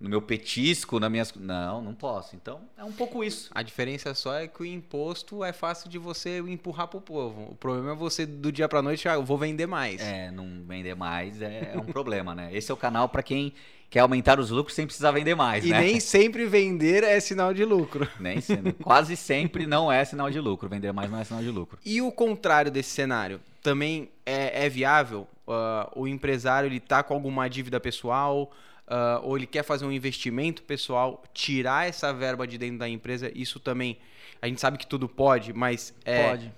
no 0.00 0.08
meu 0.08 0.20
petisco, 0.20 0.98
nas 1.00 1.10
minhas. 1.10 1.34
Não, 1.34 1.80
não 1.80 1.94
posso. 1.94 2.36
Então, 2.36 2.60
é 2.76 2.84
um 2.84 2.92
pouco 2.92 3.22
isso. 3.22 3.50
A 3.54 3.62
diferença 3.62 4.14
só 4.14 4.34
é 4.34 4.46
que 4.46 4.62
o 4.62 4.64
imposto 4.64 5.44
é 5.44 5.52
fácil 5.52 5.88
de 5.88 5.98
você 5.98 6.38
empurrar 6.40 6.88
pro 6.88 7.00
povo. 7.00 7.48
O 7.50 7.54
problema 7.54 7.92
é 7.92 7.94
você, 7.94 8.26
do 8.26 8.50
dia 8.52 8.68
pra 8.68 8.82
noite, 8.82 9.08
ah, 9.08 9.14
eu 9.14 9.24
vou 9.24 9.38
vender 9.38 9.66
mais. 9.66 10.00
É, 10.00 10.30
não 10.30 10.62
vender 10.66 10.94
mais 10.94 11.40
é, 11.40 11.72
é 11.74 11.78
um 11.78 11.84
problema, 11.84 12.34
né? 12.34 12.50
Esse 12.52 12.70
é 12.70 12.74
o 12.74 12.76
canal 12.76 13.08
para 13.08 13.22
quem 13.22 13.52
quer 13.88 14.00
aumentar 14.00 14.38
os 14.38 14.50
lucros 14.50 14.74
sem 14.74 14.86
precisar 14.86 15.12
vender 15.12 15.34
mais, 15.34 15.64
e 15.64 15.70
né? 15.70 15.80
nem 15.80 16.00
sempre 16.00 16.44
vender 16.46 17.04
é 17.04 17.18
sinal 17.20 17.54
de 17.54 17.64
lucro. 17.64 18.08
Nem 18.18 18.40
sempre. 18.40 18.72
Quase 18.72 19.16
sempre 19.16 19.66
não 19.66 19.90
é 19.90 20.04
sinal 20.04 20.30
de 20.30 20.40
lucro. 20.40 20.68
Vender 20.68 20.92
mais 20.92 21.10
não 21.10 21.18
é 21.18 21.24
sinal 21.24 21.42
de 21.42 21.50
lucro. 21.50 21.78
E 21.84 22.02
o 22.02 22.10
contrário 22.10 22.70
desse 22.70 22.90
cenário? 22.90 23.40
Também 23.62 24.10
é, 24.24 24.66
é 24.66 24.68
viável? 24.68 25.26
Uh, 25.46 26.02
o 26.02 26.08
empresário 26.08 26.66
ele 26.66 26.80
tá 26.80 27.02
com 27.02 27.14
alguma 27.14 27.48
dívida 27.48 27.78
pessoal 27.78 28.50
uh, 28.88 29.20
ou 29.22 29.36
ele 29.36 29.46
quer 29.46 29.62
fazer 29.62 29.84
um 29.84 29.92
investimento 29.92 30.62
pessoal, 30.62 31.22
tirar 31.32 31.88
essa 31.88 32.12
verba 32.12 32.46
de 32.46 32.58
dentro 32.58 32.78
da 32.78 32.88
empresa, 32.88 33.30
isso 33.34 33.58
também. 33.60 33.98
A 34.40 34.46
gente 34.46 34.60
sabe 34.60 34.78
que 34.78 34.86
tudo 34.86 35.08
pode, 35.08 35.52
mas. 35.52 35.94
É, 36.04 36.30
pode. 36.30 36.52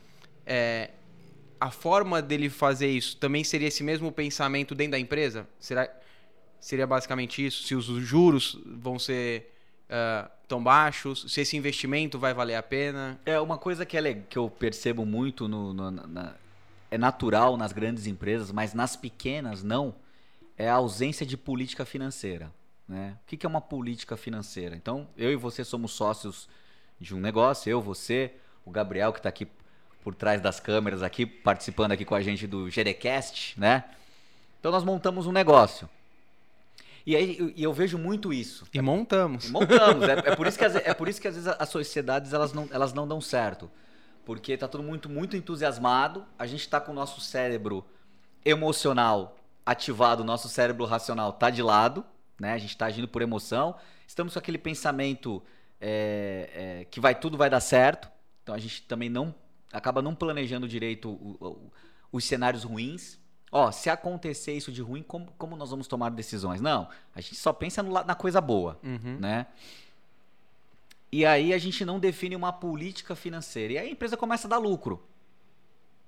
É, 0.46 0.90
a 1.60 1.70
forma 1.70 2.22
dele 2.22 2.48
fazer 2.48 2.88
isso 2.88 3.16
também 3.16 3.42
seria 3.42 3.68
esse 3.68 3.82
mesmo 3.82 4.12
pensamento 4.12 4.74
dentro 4.74 4.92
da 4.92 4.98
empresa? 4.98 5.46
Será, 5.58 5.88
seria 6.60 6.86
basicamente 6.86 7.44
isso? 7.44 7.64
Se 7.64 7.74
os 7.74 7.84
juros 7.84 8.60
vão 8.64 8.98
ser 8.98 9.52
uh, 9.88 10.30
tão 10.46 10.62
baixos? 10.62 11.24
Se 11.28 11.40
esse 11.40 11.56
investimento 11.56 12.18
vai 12.18 12.32
valer 12.32 12.54
a 12.54 12.62
pena? 12.62 13.18
É 13.26 13.40
uma 13.40 13.58
coisa 13.58 13.84
que, 13.84 13.96
é, 13.96 14.14
que 14.28 14.38
eu 14.38 14.48
percebo 14.48 15.04
muito 15.04 15.48
no, 15.48 15.72
no 15.72 15.90
na, 15.90 16.34
é 16.90 16.96
natural 16.96 17.56
nas 17.56 17.72
grandes 17.72 18.06
empresas, 18.06 18.50
mas 18.52 18.72
nas 18.72 18.96
pequenas 18.96 19.62
não 19.62 19.94
é 20.58 20.68
a 20.68 20.74
ausência 20.74 21.24
de 21.24 21.36
política 21.36 21.86
financeira. 21.86 22.52
Né? 22.86 23.16
O 23.22 23.26
que 23.26 23.46
é 23.46 23.48
uma 23.48 23.60
política 23.60 24.16
financeira? 24.16 24.74
Então, 24.74 25.08
eu 25.16 25.30
e 25.30 25.36
você 25.36 25.64
somos 25.64 25.92
sócios 25.92 26.48
de 27.00 27.14
um 27.14 27.20
negócio, 27.20 27.70
eu, 27.70 27.80
você, 27.80 28.32
o 28.64 28.70
Gabriel 28.70 29.12
que 29.12 29.20
está 29.20 29.28
aqui 29.28 29.46
por 30.02 30.14
trás 30.14 30.40
das 30.40 30.58
câmeras, 30.58 31.02
aqui 31.02 31.24
participando 31.24 31.92
aqui 31.92 32.04
com 32.04 32.14
a 32.14 32.20
gente 32.20 32.46
do 32.46 32.68
GDCast, 32.68 33.58
né? 33.58 33.84
Então 34.58 34.72
nós 34.72 34.82
montamos 34.82 35.26
um 35.26 35.32
negócio. 35.32 35.88
E 37.06 37.14
aí 37.14 37.52
e 37.54 37.62
eu 37.62 37.72
vejo 37.72 37.96
muito 37.96 38.32
isso. 38.32 38.66
E 38.72 38.80
montamos. 38.80 39.48
E 39.48 39.52
montamos. 39.52 40.08
é, 40.08 40.12
é, 40.30 40.36
por 40.36 40.46
isso 40.46 40.58
que, 40.58 40.64
é 40.64 40.94
por 40.94 41.08
isso 41.08 41.20
que 41.20 41.28
às 41.28 41.34
vezes 41.34 41.48
as 41.58 41.68
sociedades 41.68 42.32
elas 42.32 42.52
não, 42.52 42.68
elas 42.72 42.92
não 42.92 43.06
dão 43.06 43.20
certo. 43.20 43.70
Porque 44.24 44.52
está 44.52 44.66
todo 44.66 44.82
muito, 44.82 45.08
muito 45.08 45.36
entusiasmado, 45.36 46.24
a 46.38 46.46
gente 46.46 46.60
está 46.60 46.80
com 46.80 46.92
o 46.92 46.94
nosso 46.94 47.20
cérebro 47.20 47.84
emocional 48.44 49.37
ativado, 49.70 50.22
o 50.22 50.24
nosso 50.24 50.48
cérebro 50.48 50.86
racional 50.86 51.28
está 51.30 51.50
de 51.50 51.62
lado, 51.62 52.02
né? 52.40 52.54
A 52.54 52.58
gente 52.58 52.70
está 52.70 52.86
agindo 52.86 53.06
por 53.06 53.20
emoção. 53.20 53.74
Estamos 54.06 54.32
com 54.32 54.38
aquele 54.38 54.56
pensamento 54.56 55.42
é, 55.78 56.50
é, 56.80 56.84
que 56.86 56.98
vai 57.00 57.14
tudo 57.14 57.36
vai 57.36 57.50
dar 57.50 57.60
certo. 57.60 58.08
Então 58.42 58.54
a 58.54 58.58
gente 58.58 58.82
também 58.82 59.10
não 59.10 59.34
acaba 59.70 60.00
não 60.00 60.14
planejando 60.14 60.66
direito 60.66 61.10
o, 61.10 61.36
o, 61.38 61.72
os 62.10 62.24
cenários 62.24 62.64
ruins. 62.64 63.18
Ó, 63.52 63.70
se 63.70 63.90
acontecer 63.90 64.54
isso 64.54 64.72
de 64.72 64.80
ruim, 64.80 65.02
como, 65.02 65.32
como 65.36 65.54
nós 65.54 65.70
vamos 65.70 65.86
tomar 65.86 66.10
decisões? 66.10 66.60
Não, 66.62 66.88
a 67.14 67.20
gente 67.20 67.36
só 67.36 67.52
pensa 67.52 67.82
no, 67.82 67.92
na 67.92 68.14
coisa 68.14 68.40
boa, 68.40 68.78
uhum. 68.82 69.18
né? 69.20 69.46
E 71.12 71.26
aí 71.26 71.52
a 71.52 71.58
gente 71.58 71.84
não 71.84 71.98
define 71.98 72.36
uma 72.36 72.52
política 72.52 73.14
financeira. 73.14 73.74
E 73.74 73.78
aí 73.78 73.88
a 73.88 73.92
empresa 73.92 74.16
começa 74.16 74.46
a 74.46 74.50
dar 74.50 74.58
lucro. 74.58 75.06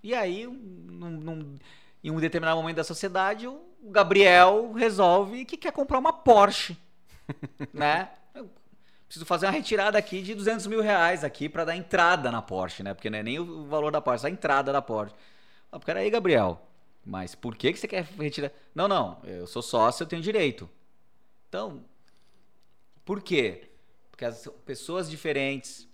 E 0.03 0.15
aí 0.15 0.47
não, 0.47 1.11
não 1.11 1.59
em 2.03 2.11
um 2.11 2.19
determinado 2.19 2.61
momento 2.61 2.77
da 2.77 2.85
sociedade, 2.85 3.47
o 3.47 3.61
Gabriel 3.85 4.73
resolve 4.73 5.45
que 5.45 5.57
quer 5.57 5.73
comprar 5.73 5.99
uma 5.99 6.13
Porsche, 6.13 6.77
né? 7.73 8.11
Eu 8.35 8.51
preciso 9.07 9.27
fazer 9.27 9.47
uma 9.47 9.53
retirada 9.53 9.99
aqui 9.99 10.23
de 10.23 10.35
200 10.35 10.67
mil 10.67 10.81
reais 10.81 11.25
aqui 11.25 11.49
para 11.49 11.65
dar 11.65 11.77
entrada 11.77 12.31
na 12.31 12.41
Porsche, 12.41 12.83
né? 12.83 12.95
Porque 12.95 13.11
não 13.11 13.19
é 13.19 13.23
nem 13.23 13.39
o 13.39 13.67
valor 13.67 13.93
da 13.93 14.01
Porsche, 14.01 14.27
é 14.27 14.29
a 14.29 14.33
entrada 14.33 14.73
da 14.73 14.81
Porsche. 14.81 15.15
Ah, 15.71 15.79
peraí, 15.79 16.09
Gabriel, 16.11 16.61
mas 17.05 17.35
por 17.35 17.55
que, 17.57 17.73
que 17.73 17.79
você 17.79 17.89
quer 17.89 18.05
retirar? 18.19 18.51
Não, 18.75 18.89
não, 18.89 19.21
eu 19.25 19.47
sou 19.47 19.63
sócio, 19.63 20.03
eu 20.03 20.07
tenho 20.07 20.23
direito. 20.23 20.69
Então, 21.49 21.85
por 23.05 23.23
quê? 23.23 23.71
Porque 24.11 24.25
as 24.25 24.49
pessoas 24.65 25.11
diferentes, 25.11 25.89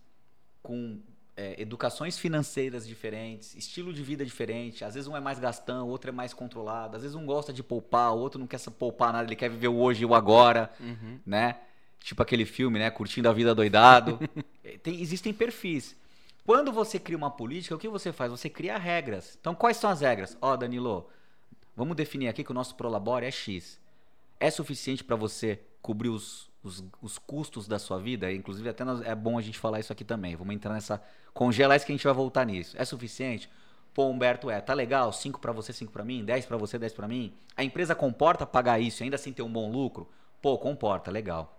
com 0.62 1.00
é, 1.36 1.60
educações 1.60 2.18
financeiras 2.18 2.86
diferentes, 2.86 3.54
estilo 3.54 3.92
de 3.92 4.02
vida 4.02 4.24
diferente. 4.24 4.84
Às 4.84 4.94
vezes 4.94 5.06
um 5.06 5.16
é 5.16 5.20
mais 5.20 5.38
gastão, 5.38 5.86
o 5.86 5.90
outro 5.90 6.10
é 6.10 6.12
mais 6.12 6.32
controlado. 6.32 6.96
Às 6.96 7.02
vezes 7.02 7.14
um 7.14 7.26
gosta 7.26 7.52
de 7.52 7.62
poupar, 7.62 8.14
o 8.14 8.18
outro 8.18 8.40
não 8.40 8.46
quer 8.46 8.58
poupar 8.70 9.12
nada, 9.12 9.28
ele 9.28 9.36
quer 9.36 9.50
viver 9.50 9.68
o 9.68 9.76
hoje 9.76 10.02
e 10.02 10.06
o 10.06 10.14
agora, 10.14 10.72
uhum. 10.80 11.20
né? 11.26 11.58
Tipo 12.00 12.22
aquele 12.22 12.46
filme, 12.46 12.78
né? 12.78 12.90
Curtindo 12.90 13.28
a 13.28 13.32
vida 13.32 13.54
doidado. 13.54 14.18
É, 14.68 14.76
tem, 14.78 15.00
existem 15.00 15.32
perfis. 15.32 15.94
Quando 16.44 16.72
você 16.72 16.98
cria 16.98 17.16
uma 17.16 17.30
política, 17.30 17.76
o 17.76 17.78
que 17.78 17.88
você 17.88 18.12
faz? 18.12 18.32
Você 18.32 18.50
cria 18.50 18.76
regras. 18.76 19.38
Então, 19.40 19.54
quais 19.54 19.76
são 19.76 19.88
as 19.88 20.00
regras? 20.00 20.36
Ó, 20.42 20.56
Danilo, 20.56 21.08
vamos 21.76 21.96
definir 21.96 22.26
aqui 22.26 22.42
que 22.42 22.50
o 22.50 22.54
nosso 22.54 22.74
Prolabore 22.74 23.24
é 23.24 23.30
X. 23.30 23.78
É 24.38 24.50
suficiente 24.50 25.02
para 25.02 25.16
você 25.16 25.60
cobrir 25.80 26.08
os, 26.08 26.50
os, 26.62 26.84
os, 27.00 27.18
custos 27.18 27.66
da 27.66 27.78
sua 27.78 27.98
vida? 27.98 28.32
Inclusive, 28.32 28.68
até 28.68 28.84
nós, 28.84 29.00
é 29.02 29.14
bom 29.14 29.38
a 29.38 29.42
gente 29.42 29.58
falar 29.58 29.80
isso 29.80 29.92
aqui 29.92 30.04
também. 30.04 30.36
Vamos 30.36 30.54
entrar 30.54 30.74
nessa. 30.74 31.02
Congelar 31.32 31.76
isso 31.76 31.86
que 31.86 31.92
a 31.92 31.96
gente 31.96 32.04
vai 32.04 32.14
voltar 32.14 32.44
nisso. 32.44 32.76
É 32.78 32.84
suficiente? 32.84 33.50
Pô, 33.94 34.08
Humberto, 34.08 34.50
é, 34.50 34.60
tá 34.60 34.74
legal, 34.74 35.10
5 35.10 35.40
para 35.40 35.52
você, 35.52 35.72
5 35.72 35.90
para 35.90 36.04
mim, 36.04 36.22
10 36.22 36.44
para 36.44 36.58
você, 36.58 36.78
10 36.78 36.92
para 36.92 37.08
mim. 37.08 37.32
A 37.56 37.64
empresa 37.64 37.94
comporta 37.94 38.44
pagar 38.44 38.78
isso 38.78 39.02
ainda 39.02 39.16
assim 39.16 39.32
ter 39.32 39.40
um 39.40 39.50
bom 39.50 39.70
lucro? 39.70 40.06
Pô, 40.42 40.58
comporta, 40.58 41.10
legal. 41.10 41.58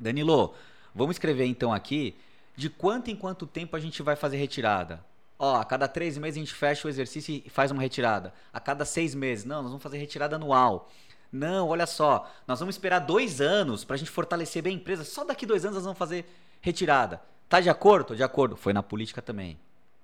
Danilo, 0.00 0.54
vamos 0.94 1.16
escrever 1.16 1.44
então 1.44 1.74
aqui 1.74 2.16
de 2.56 2.70
quanto 2.70 3.10
em 3.10 3.16
quanto 3.16 3.46
tempo 3.46 3.76
a 3.76 3.80
gente 3.80 4.02
vai 4.02 4.16
fazer 4.16 4.38
retirada. 4.38 5.04
Ó, 5.38 5.56
a 5.56 5.64
cada 5.64 5.86
três 5.86 6.16
meses 6.16 6.38
a 6.38 6.40
gente 6.40 6.54
fecha 6.54 6.86
o 6.86 6.90
exercício 6.90 7.42
e 7.44 7.50
faz 7.50 7.70
uma 7.70 7.82
retirada. 7.82 8.32
A 8.52 8.60
cada 8.60 8.84
seis 8.84 9.14
meses, 9.14 9.44
não, 9.44 9.60
nós 9.60 9.70
vamos 9.70 9.82
fazer 9.82 9.98
retirada 9.98 10.36
anual. 10.36 10.90
Não, 11.34 11.66
olha 11.66 11.84
só, 11.84 12.30
nós 12.46 12.60
vamos 12.60 12.76
esperar 12.76 13.00
dois 13.00 13.40
anos 13.40 13.84
para 13.84 13.94
a 13.94 13.96
gente 13.96 14.10
fortalecer 14.10 14.62
bem 14.62 14.76
a 14.76 14.78
empresa. 14.78 15.02
Só 15.02 15.24
daqui 15.24 15.44
dois 15.44 15.64
anos 15.64 15.74
nós 15.74 15.84
vamos 15.84 15.98
fazer 15.98 16.24
retirada. 16.60 17.20
Tá 17.48 17.60
de 17.60 17.68
acordo? 17.68 18.06
Tô 18.06 18.14
de 18.14 18.22
acordo. 18.22 18.56
Foi 18.56 18.72
na 18.72 18.84
política 18.84 19.20
também. 19.20 19.58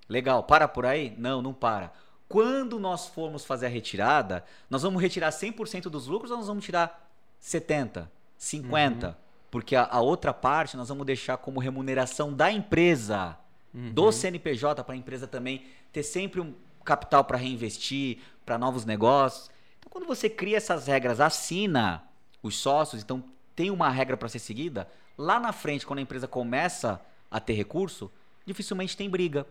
Legal, 0.09 0.43
para 0.43 0.67
por 0.67 0.85
aí? 0.85 1.15
Não, 1.17 1.41
não 1.41 1.53
para. 1.53 1.93
Quando 2.27 2.77
nós 2.77 3.07
formos 3.07 3.45
fazer 3.45 3.67
a 3.67 3.69
retirada, 3.69 4.43
nós 4.69 4.81
vamos 4.81 5.01
retirar 5.01 5.29
100% 5.29 5.83
dos 5.83 6.05
lucros 6.05 6.31
ou 6.31 6.37
nós 6.37 6.47
vamos 6.47 6.65
tirar 6.65 7.09
70%, 7.41 8.07
50%? 8.37 9.03
Uhum. 9.03 9.13
Porque 9.49 9.73
a, 9.73 9.87
a, 9.89 10.01
outra 10.01 10.33
parte 10.33 10.75
nós 10.75 10.89
vamos 10.89 11.05
deixar 11.05 11.37
como 11.37 11.61
remuneração 11.61 12.33
da 12.33 12.51
empresa, 12.51 13.37
uhum. 13.73 13.93
do 13.93 14.11
CNPJ, 14.11 14.83
para 14.83 14.95
a 14.95 14.97
empresa 14.97 15.27
também 15.27 15.65
ter 15.93 16.03
sempre 16.03 16.41
um 16.41 16.53
capital 16.83 17.23
para 17.23 17.37
reinvestir, 17.37 18.19
para 18.45 18.57
novos 18.57 18.83
negócios. 18.83 19.49
Quando 19.91 20.07
você 20.07 20.27
cria 20.27 20.57
essas 20.57 20.87
regras, 20.87 21.21
assina 21.21 22.03
os 22.41 22.55
sócios, 22.57 23.03
então 23.03 23.23
tem 23.55 23.69
uma 23.69 23.89
regra 23.89 24.17
para 24.17 24.27
ser 24.27 24.39
seguida, 24.39 24.89
lá 25.15 25.39
na 25.39 25.53
frente, 25.53 25.85
quando 25.85 25.99
a 25.99 26.01
empresa 26.01 26.27
começa 26.27 26.99
a 27.29 27.39
ter 27.39 27.53
recurso, 27.53 28.11
dificilmente 28.43 28.97
tem 28.97 29.07
briga 29.07 29.45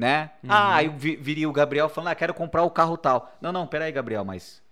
né? 0.00 0.30
Uhum. 0.42 0.50
Ah, 0.50 0.76
aí 0.76 0.88
viria 0.88 1.46
o 1.46 1.52
Gabriel 1.52 1.86
falando, 1.86 2.08
ah, 2.08 2.14
quero 2.14 2.32
comprar 2.32 2.62
o 2.62 2.70
carro 2.70 2.96
tal. 2.96 3.36
Não, 3.38 3.52
não, 3.52 3.66
peraí, 3.66 3.92
Gabriel, 3.92 4.24
mas 4.24 4.62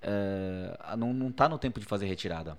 uh, 0.00 0.96
não, 0.96 1.12
não 1.12 1.32
tá 1.32 1.48
no 1.48 1.58
tempo 1.58 1.80
de 1.80 1.86
fazer 1.86 2.06
retirada. 2.06 2.56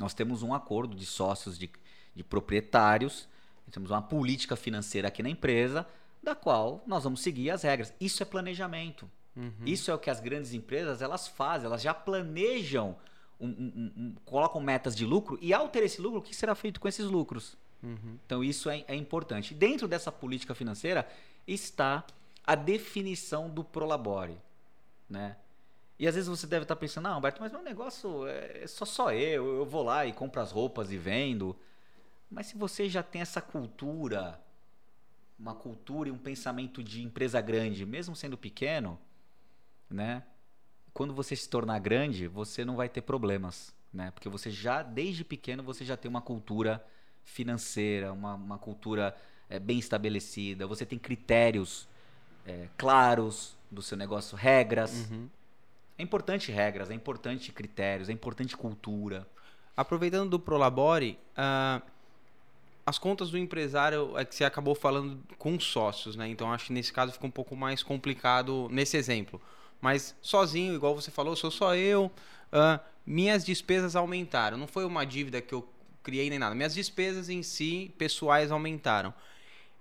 Nós 0.00 0.14
temos 0.14 0.42
um 0.42 0.54
acordo 0.54 0.96
de 0.96 1.04
sócios, 1.04 1.58
de, 1.58 1.68
de 2.14 2.24
proprietários, 2.24 3.28
temos 3.70 3.90
uma 3.90 4.00
política 4.00 4.56
financeira 4.56 5.08
aqui 5.08 5.22
na 5.22 5.28
empresa, 5.28 5.86
da 6.22 6.34
qual 6.34 6.82
nós 6.86 7.04
vamos 7.04 7.20
seguir 7.20 7.50
as 7.50 7.62
regras. 7.62 7.92
Isso 8.00 8.22
é 8.22 8.26
planejamento. 8.26 9.08
Uhum. 9.36 9.52
Isso 9.64 9.90
é 9.90 9.94
o 9.94 9.98
que 9.98 10.10
as 10.10 10.20
grandes 10.20 10.52
empresas 10.52 11.02
elas 11.02 11.28
fazem, 11.28 11.66
elas 11.66 11.82
já 11.82 11.94
planejam, 11.94 12.96
um, 13.40 13.48
um, 13.48 13.92
um, 13.96 14.14
colocam 14.24 14.60
metas 14.60 14.94
de 14.94 15.06
lucro 15.06 15.38
e 15.40 15.54
ao 15.54 15.68
ter 15.68 15.82
esse 15.82 16.00
lucro, 16.00 16.18
o 16.18 16.22
que 16.22 16.34
será 16.34 16.54
feito 16.54 16.80
com 16.80 16.88
esses 16.88 17.06
lucros? 17.06 17.56
Uhum. 17.82 18.18
Então 18.26 18.44
isso 18.44 18.68
é, 18.68 18.84
é 18.86 18.94
importante. 18.94 19.54
Dentro 19.54 19.88
dessa 19.88 20.12
política 20.12 20.54
financeira, 20.54 21.08
está 21.46 22.04
a 22.44 22.54
definição 22.54 23.48
do 23.48 23.64
prolabore, 23.64 24.36
né? 25.08 25.36
E 25.98 26.08
às 26.08 26.14
vezes 26.14 26.28
você 26.28 26.46
deve 26.46 26.64
estar 26.64 26.76
pensando, 26.76 27.04
não, 27.04 27.14
Alberto, 27.14 27.42
mas 27.42 27.52
meu 27.52 27.62
negócio 27.62 28.26
é 28.26 28.66
só 28.66 28.86
só 28.86 29.12
eu, 29.12 29.58
eu 29.58 29.66
vou 29.66 29.82
lá 29.82 30.06
e 30.06 30.12
compro 30.12 30.40
as 30.40 30.50
roupas 30.50 30.90
e 30.90 30.96
vendo. 30.96 31.54
Mas 32.30 32.46
se 32.46 32.56
você 32.56 32.88
já 32.88 33.02
tem 33.02 33.20
essa 33.20 33.40
cultura, 33.40 34.40
uma 35.38 35.54
cultura 35.54 36.08
e 36.08 36.12
um 36.12 36.16
pensamento 36.16 36.82
de 36.82 37.02
empresa 37.02 37.40
grande, 37.40 37.84
mesmo 37.84 38.16
sendo 38.16 38.38
pequeno, 38.38 38.98
né? 39.90 40.22
Quando 40.92 41.14
você 41.14 41.34
se 41.34 41.48
tornar 41.48 41.78
grande, 41.78 42.26
você 42.26 42.64
não 42.64 42.76
vai 42.76 42.88
ter 42.88 43.00
problemas, 43.00 43.74
né? 43.92 44.10
Porque 44.12 44.28
você 44.28 44.50
já, 44.50 44.82
desde 44.82 45.24
pequeno, 45.24 45.62
você 45.62 45.84
já 45.84 45.96
tem 45.96 46.08
uma 46.08 46.20
cultura 46.20 46.84
financeira, 47.24 48.12
uma, 48.12 48.34
uma 48.34 48.58
cultura 48.58 49.16
é, 49.48 49.58
bem 49.58 49.78
estabelecida, 49.78 50.66
você 50.66 50.86
tem 50.86 50.98
critérios 50.98 51.88
é, 52.46 52.68
claros 52.76 53.56
do 53.70 53.82
seu 53.82 53.96
negócio, 53.96 54.36
regras. 54.36 55.08
Uhum. 55.10 55.28
É 55.98 56.02
importante 56.02 56.50
regras, 56.50 56.90
é 56.90 56.94
importante 56.94 57.52
critérios, 57.52 58.08
é 58.08 58.12
importante 58.12 58.56
cultura. 58.56 59.26
Aproveitando 59.76 60.30
do 60.30 60.40
Prolabore, 60.40 61.18
uh, 61.36 61.82
as 62.84 62.98
contas 62.98 63.30
do 63.30 63.38
empresário 63.38 64.18
é 64.18 64.24
que 64.24 64.34
você 64.34 64.44
acabou 64.44 64.74
falando 64.74 65.22
com 65.38 65.58
sócios, 65.60 66.16
né? 66.16 66.28
Então 66.28 66.52
acho 66.52 66.66
que 66.66 66.72
nesse 66.72 66.92
caso 66.92 67.12
fica 67.12 67.26
um 67.26 67.30
pouco 67.30 67.54
mais 67.54 67.82
complicado 67.82 68.68
nesse 68.70 68.96
exemplo. 68.96 69.40
Mas 69.80 70.14
sozinho, 70.20 70.74
igual 70.74 70.94
você 70.94 71.10
falou, 71.10 71.34
sou 71.34 71.50
só 71.50 71.74
eu, 71.74 72.10
uh, 72.52 72.80
minhas 73.06 73.44
despesas 73.44 73.96
aumentaram. 73.96 74.58
Não 74.58 74.66
foi 74.66 74.84
uma 74.84 75.04
dívida 75.04 75.40
que 75.40 75.54
eu 75.54 75.66
criei 76.02 76.28
nem 76.28 76.38
nada. 76.38 76.54
Minhas 76.54 76.74
despesas 76.74 77.28
em 77.28 77.42
si, 77.42 77.92
pessoais, 77.96 78.50
aumentaram 78.50 79.14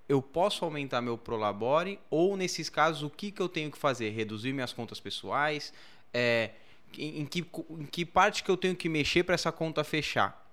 eu 0.09 0.23
posso 0.23 0.65
aumentar 0.65 1.01
meu 1.01 1.15
Prolabore 1.15 1.99
ou, 2.09 2.35
nesses 2.35 2.67
casos, 2.67 3.03
o 3.03 3.09
que, 3.11 3.31
que 3.31 3.39
eu 3.39 3.47
tenho 3.47 3.71
que 3.71 3.77
fazer? 3.77 4.09
Reduzir 4.09 4.51
minhas 4.51 4.73
contas 4.73 4.99
pessoais? 4.99 5.71
É, 6.11 6.49
em, 6.97 7.27
que, 7.27 7.45
em 7.69 7.85
que 7.85 8.03
parte 8.03 8.43
que 8.43 8.49
eu 8.49 8.57
tenho 8.57 8.75
que 8.75 8.89
mexer 8.89 9.23
para 9.23 9.35
essa 9.35 9.51
conta 9.51 9.83
fechar? 9.83 10.47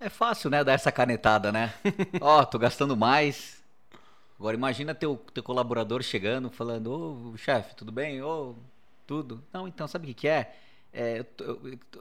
É 0.00 0.08
fácil, 0.08 0.48
né? 0.48 0.64
Dar 0.64 0.72
essa 0.72 0.90
canetada, 0.90 1.52
né? 1.52 1.74
Ó, 2.18 2.40
oh, 2.40 2.46
tô 2.46 2.58
gastando 2.58 2.96
mais. 2.96 3.55
Agora 4.38 4.56
imagina 4.56 4.94
teu, 4.94 5.16
teu 5.32 5.42
colaborador 5.42 6.02
chegando, 6.02 6.50
falando, 6.50 6.86
ô 6.88 7.32
oh, 7.32 7.36
chefe, 7.36 7.74
tudo 7.74 7.90
bem? 7.90 8.20
Ô, 8.22 8.50
oh, 8.50 8.54
tudo. 9.06 9.42
Não, 9.52 9.66
então, 9.66 9.88
sabe 9.88 10.04
o 10.04 10.08
que, 10.08 10.14
que 10.14 10.28
é? 10.28 10.54
é 10.92 11.20
eu, 11.20 11.24
tô, 11.24 11.44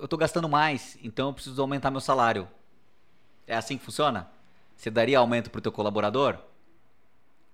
eu 0.01 0.07
tô 0.07 0.17
gastando 0.17 0.49
mais, 0.49 0.97
então 1.01 1.29
eu 1.29 1.33
preciso 1.33 1.61
aumentar 1.61 1.91
meu 1.91 2.01
salário. 2.01 2.47
É 3.47 3.55
assim 3.55 3.77
que 3.77 3.85
funciona? 3.85 4.29
Você 4.75 4.91
daria 4.91 5.19
aumento 5.19 5.49
para 5.49 5.59
o 5.59 5.61
teu 5.61 5.71
colaborador? 5.71 6.37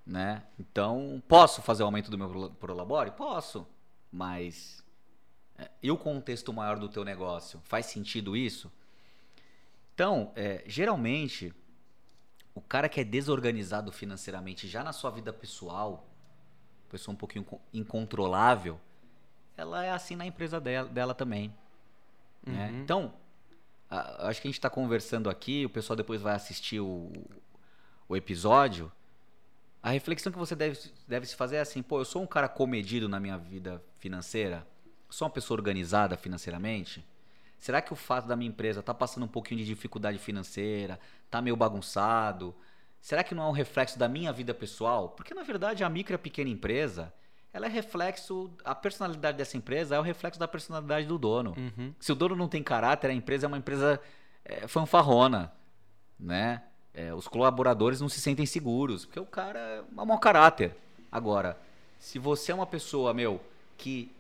Né? 0.06 0.42
Então, 0.60 1.22
posso 1.28 1.62
fazer 1.62 1.84
o 1.84 1.86
aumento 1.86 2.10
do 2.10 2.18
meu 2.18 2.50
prolabore? 2.60 3.12
Posso. 3.12 3.68
Mas 4.12 4.84
é, 5.58 5.70
e 5.84 5.92
o 5.92 5.98
contexto 5.98 6.52
maior 6.52 6.80
do 6.80 6.90
teu 6.90 7.06
negócio? 7.06 7.62
Faz 7.66 7.86
sentido 7.86 8.36
isso? 8.36 8.72
Então, 9.94 10.32
é, 10.36 10.64
geralmente, 10.66 11.54
o 12.54 12.62
cara 12.62 12.90
que 12.90 13.00
é 13.00 13.04
desorganizado 13.04 13.92
financeiramente 13.92 14.68
já 14.68 14.84
na 14.84 14.92
sua 14.94 15.10
vida 15.10 15.32
pessoal, 15.32 16.06
pessoa 16.90 17.14
um 17.14 17.18
pouquinho 17.18 17.46
incontrolável, 17.74 18.80
ela 19.56 19.84
é 19.86 19.92
assim 19.92 20.16
na 20.16 20.26
empresa 20.26 20.60
dela, 20.60 20.90
dela 20.90 21.14
também. 21.14 21.54
Né? 22.46 22.54
Uhum. 22.54 22.54
Né? 22.54 22.82
Então, 22.84 23.14
acho 23.90 24.42
que 24.42 24.48
a 24.48 24.50
gente 24.50 24.60
está 24.60 24.70
conversando 24.70 25.30
aqui, 25.30 25.66
o 25.66 25.70
pessoal 25.70 25.96
depois 25.96 26.22
vai 26.22 26.36
assistir 26.36 26.80
o, 26.80 27.12
o 28.08 28.16
episódio. 28.16 28.92
A 29.84 29.90
reflexão 29.90 30.32
que 30.32 30.38
você 30.38 30.56
deve, 30.56 30.80
deve 31.08 31.26
se 31.26 31.36
fazer 31.36 31.58
é 31.58 31.62
assim: 31.62 31.82
pô, 31.82 32.00
eu 32.00 32.06
sou 32.06 32.22
um 32.22 32.28
cara 32.28 32.48
comedido 32.48 33.10
na 33.10 33.20
minha 33.20 33.38
vida 33.38 33.82
financeira? 33.98 34.68
Sou 35.10 35.28
uma 35.28 35.34
pessoa 35.34 35.58
organizada 35.58 36.16
financeiramente? 36.16 37.06
Será 37.60 37.82
que 37.82 37.94
o 37.94 37.96
fato 37.96 38.28
da 38.28 38.36
minha 38.36 38.50
empresa 38.50 38.82
tá 38.82 38.94
passando 38.94 39.24
um 39.24 39.28
pouquinho 39.28 39.60
de 39.60 39.66
dificuldade 39.66 40.18
financeira, 40.18 41.00
tá 41.32 41.42
meio 41.42 41.56
bagunçado? 41.56 42.54
Será 43.00 43.24
que 43.24 43.34
não 43.34 43.44
é 43.44 43.48
um 43.48 43.54
reflexo 43.54 43.98
da 43.98 44.08
minha 44.08 44.32
vida 44.32 44.54
pessoal? 44.54 45.10
Porque 45.10 45.34
na 45.34 45.42
verdade 45.42 45.84
a 45.84 45.90
micro 45.90 46.14
e 46.14 46.16
a 46.16 46.20
pequena 46.20 46.50
empresa, 46.50 47.12
ela 47.52 47.66
é 47.66 47.70
reflexo. 47.70 48.52
A 48.64 48.76
personalidade 48.76 49.38
dessa 49.38 49.58
empresa 49.58 49.96
é 49.96 50.00
o 50.00 50.04
reflexo 50.04 50.40
da 50.40 50.48
personalidade 50.48 51.08
do 51.08 51.18
dono. 51.18 51.56
Uhum. 51.58 51.96
Se 52.00 52.12
o 52.12 52.16
dono 52.16 52.36
não 52.36 52.48
tem 52.48 52.62
caráter, 52.62 53.10
a 53.10 53.14
empresa 53.14 53.46
é 53.46 53.48
uma 53.48 53.58
empresa 53.58 54.00
é, 54.46 54.68
fanfarrona, 54.68 55.52
né? 56.20 56.64
É, 56.94 57.14
os 57.14 57.28
colaboradores 57.28 58.02
não 58.02 58.10
se 58.10 58.20
sentem 58.20 58.46
seguros, 58.46 59.06
porque 59.06 59.20
o 59.20 59.26
cara 59.26 59.58
é 59.60 59.84
um 59.98 60.06
mau 60.06 60.20
caráter. 60.20 60.76
Agora, 61.10 61.58
se 61.98 62.20
você 62.20 62.52
é 62.52 62.56
uma 62.56 62.68
pessoa, 62.68 63.14
meu, 63.14 63.42
que 63.78 64.12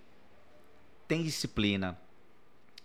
tem 1.08 1.22
disciplina, 1.22 2.00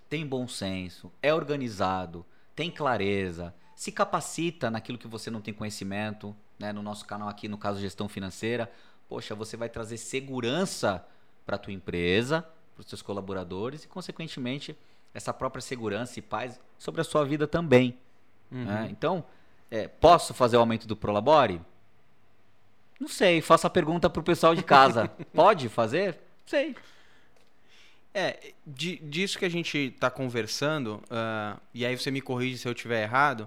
tem 0.08 0.26
bom 0.26 0.48
senso, 0.48 1.12
é 1.22 1.32
organizado, 1.32 2.26
tem 2.54 2.70
clareza, 2.70 3.54
se 3.76 3.92
capacita 3.92 4.70
naquilo 4.70 4.96
que 4.96 5.06
você 5.06 5.30
não 5.30 5.42
tem 5.42 5.52
conhecimento, 5.52 6.34
né? 6.58 6.72
No 6.72 6.82
nosso 6.82 7.04
canal 7.04 7.28
aqui, 7.28 7.46
no 7.46 7.58
caso 7.58 7.78
gestão 7.78 8.08
financeira, 8.08 8.72
poxa, 9.06 9.34
você 9.34 9.54
vai 9.54 9.68
trazer 9.68 9.98
segurança 9.98 11.06
para 11.44 11.56
a 11.56 11.58
tua 11.58 11.74
empresa, 11.74 12.40
para 12.74 12.80
os 12.80 12.88
seus 12.88 13.02
colaboradores 13.02 13.84
e, 13.84 13.88
consequentemente, 13.88 14.76
essa 15.12 15.32
própria 15.32 15.60
segurança 15.60 16.18
e 16.18 16.22
paz 16.22 16.58
sobre 16.78 17.02
a 17.02 17.04
sua 17.04 17.22
vida 17.24 17.46
também. 17.46 17.98
Uhum. 18.50 18.64
Né? 18.64 18.88
Então, 18.90 19.22
é, 19.70 19.86
posso 19.86 20.32
fazer 20.32 20.56
o 20.56 20.60
aumento 20.60 20.86
do 20.86 20.96
Prolabore? 20.96 21.60
Não 22.98 23.08
sei, 23.08 23.42
faça 23.42 23.66
a 23.66 23.70
pergunta 23.70 24.08
para 24.08 24.20
o 24.20 24.24
pessoal 24.24 24.54
de 24.54 24.62
casa. 24.62 25.08
Pode 25.34 25.68
fazer? 25.68 26.18
Sei. 26.46 26.74
É, 28.18 28.54
de, 28.66 28.96
disso 28.96 29.38
que 29.38 29.44
a 29.44 29.48
gente 29.50 29.76
está 29.76 30.08
conversando, 30.08 31.02
uh, 31.10 31.60
e 31.74 31.84
aí 31.84 31.94
você 31.94 32.10
me 32.10 32.22
corrige 32.22 32.56
se 32.56 32.66
eu 32.66 32.72
estiver 32.72 33.02
errado, 33.02 33.46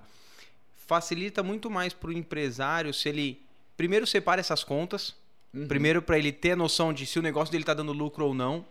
facilita 0.86 1.42
muito 1.42 1.72
mais 1.72 1.92
para 1.92 2.12
o 2.12 2.14
empresário 2.14 2.94
se 2.94 3.10
ele 3.10 3.42
primeiro 3.76 4.06
separa 4.06 4.40
essas 4.40 4.64
contas, 4.64 5.16
uhum. 5.52 5.68
primeiro 5.68 6.04
para 6.04 6.20
ele 6.20 6.32
ter 6.32 6.52
a 6.52 6.56
noção 6.56 6.94
de 6.94 7.08
se 7.08 7.18
o 7.18 7.22
negócio 7.24 7.52
dele 7.52 7.64
está 7.64 7.74
dando 7.74 7.92
lucro 7.92 8.28
ou 8.28 8.36
não, 8.36 8.64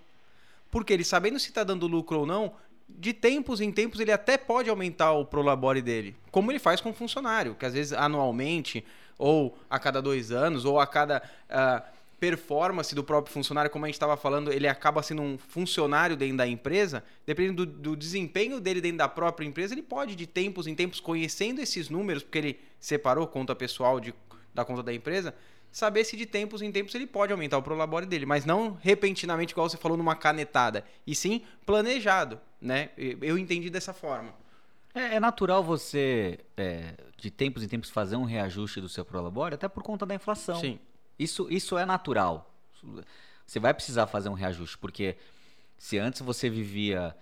porque 0.70 0.92
ele 0.92 1.02
sabendo 1.02 1.36
se 1.40 1.48
está 1.48 1.64
dando 1.64 1.88
lucro 1.88 2.20
ou 2.20 2.26
não, 2.26 2.52
de 2.88 3.12
tempos 3.12 3.60
em 3.60 3.72
tempos 3.72 3.98
ele 3.98 4.12
até 4.12 4.38
pode 4.38 4.70
aumentar 4.70 5.10
o 5.14 5.24
prolabore 5.24 5.82
dele, 5.82 6.14
como 6.30 6.52
ele 6.52 6.60
faz 6.60 6.80
com 6.80 6.90
o 6.90 6.94
funcionário, 6.94 7.56
que 7.56 7.66
às 7.66 7.74
vezes 7.74 7.92
anualmente 7.92 8.84
ou 9.18 9.58
a 9.68 9.80
cada 9.80 10.00
dois 10.00 10.30
anos 10.30 10.64
ou 10.64 10.78
a 10.78 10.86
cada 10.86 11.28
uh, 11.50 11.97
performance 12.18 12.94
do 12.94 13.04
próprio 13.04 13.32
funcionário, 13.32 13.70
como 13.70 13.84
a 13.84 13.88
gente 13.88 13.94
estava 13.94 14.16
falando, 14.16 14.52
ele 14.52 14.66
acaba 14.66 15.02
sendo 15.02 15.22
um 15.22 15.38
funcionário 15.38 16.16
dentro 16.16 16.38
da 16.38 16.46
empresa, 16.46 17.04
dependendo 17.24 17.64
do, 17.64 17.72
do, 17.72 17.96
desempenho 17.96 18.60
dele 18.60 18.80
dentro 18.80 18.98
da 18.98 19.08
própria 19.08 19.46
empresa, 19.46 19.74
ele 19.74 19.82
pode, 19.82 20.16
de 20.16 20.26
tempos 20.26 20.66
em 20.66 20.74
tempos, 20.74 20.98
conhecendo 20.98 21.60
esses 21.60 21.88
números, 21.88 22.22
porque 22.22 22.38
ele 22.38 22.60
separou 22.80 23.26
conta 23.26 23.54
pessoal 23.54 24.00
de, 24.00 24.12
da 24.52 24.64
conta 24.64 24.82
da 24.82 24.92
empresa, 24.92 25.32
saber 25.70 26.04
se 26.04 26.16
de 26.16 26.26
tempos 26.26 26.60
em 26.60 26.72
tempos 26.72 26.94
ele 26.94 27.06
pode 27.06 27.32
aumentar 27.32 27.56
o 27.56 27.62
prolabore 27.62 28.06
dele, 28.06 28.26
mas 28.26 28.44
não 28.44 28.76
repentinamente, 28.80 29.52
igual 29.52 29.68
você 29.68 29.76
falou, 29.76 29.96
numa 29.96 30.16
canetada, 30.16 30.84
e 31.06 31.14
sim 31.14 31.42
planejado, 31.64 32.40
né? 32.60 32.90
Eu 32.96 33.38
entendi 33.38 33.70
dessa 33.70 33.92
forma. 33.92 34.34
É, 34.92 35.16
é 35.16 35.20
natural 35.20 35.62
você, 35.62 36.40
é, 36.56 36.94
de 37.16 37.30
tempos 37.30 37.62
em 37.62 37.68
tempos, 37.68 37.90
fazer 37.90 38.16
um 38.16 38.24
reajuste 38.24 38.80
do 38.80 38.88
seu 38.88 39.04
prolabore, 39.04 39.54
até 39.54 39.68
por 39.68 39.84
conta 39.84 40.04
da 40.04 40.14
inflação. 40.14 40.56
Sim. 40.56 40.80
Isso, 41.18 41.48
isso 41.50 41.76
é 41.76 41.84
natural. 41.84 42.54
Você 43.46 43.58
vai 43.58 43.74
precisar 43.74 44.06
fazer 44.06 44.28
um 44.28 44.34
reajuste, 44.34 44.78
porque 44.78 45.16
se 45.78 45.98
antes 45.98 46.20
você 46.20 46.50
vivia. 46.50 47.16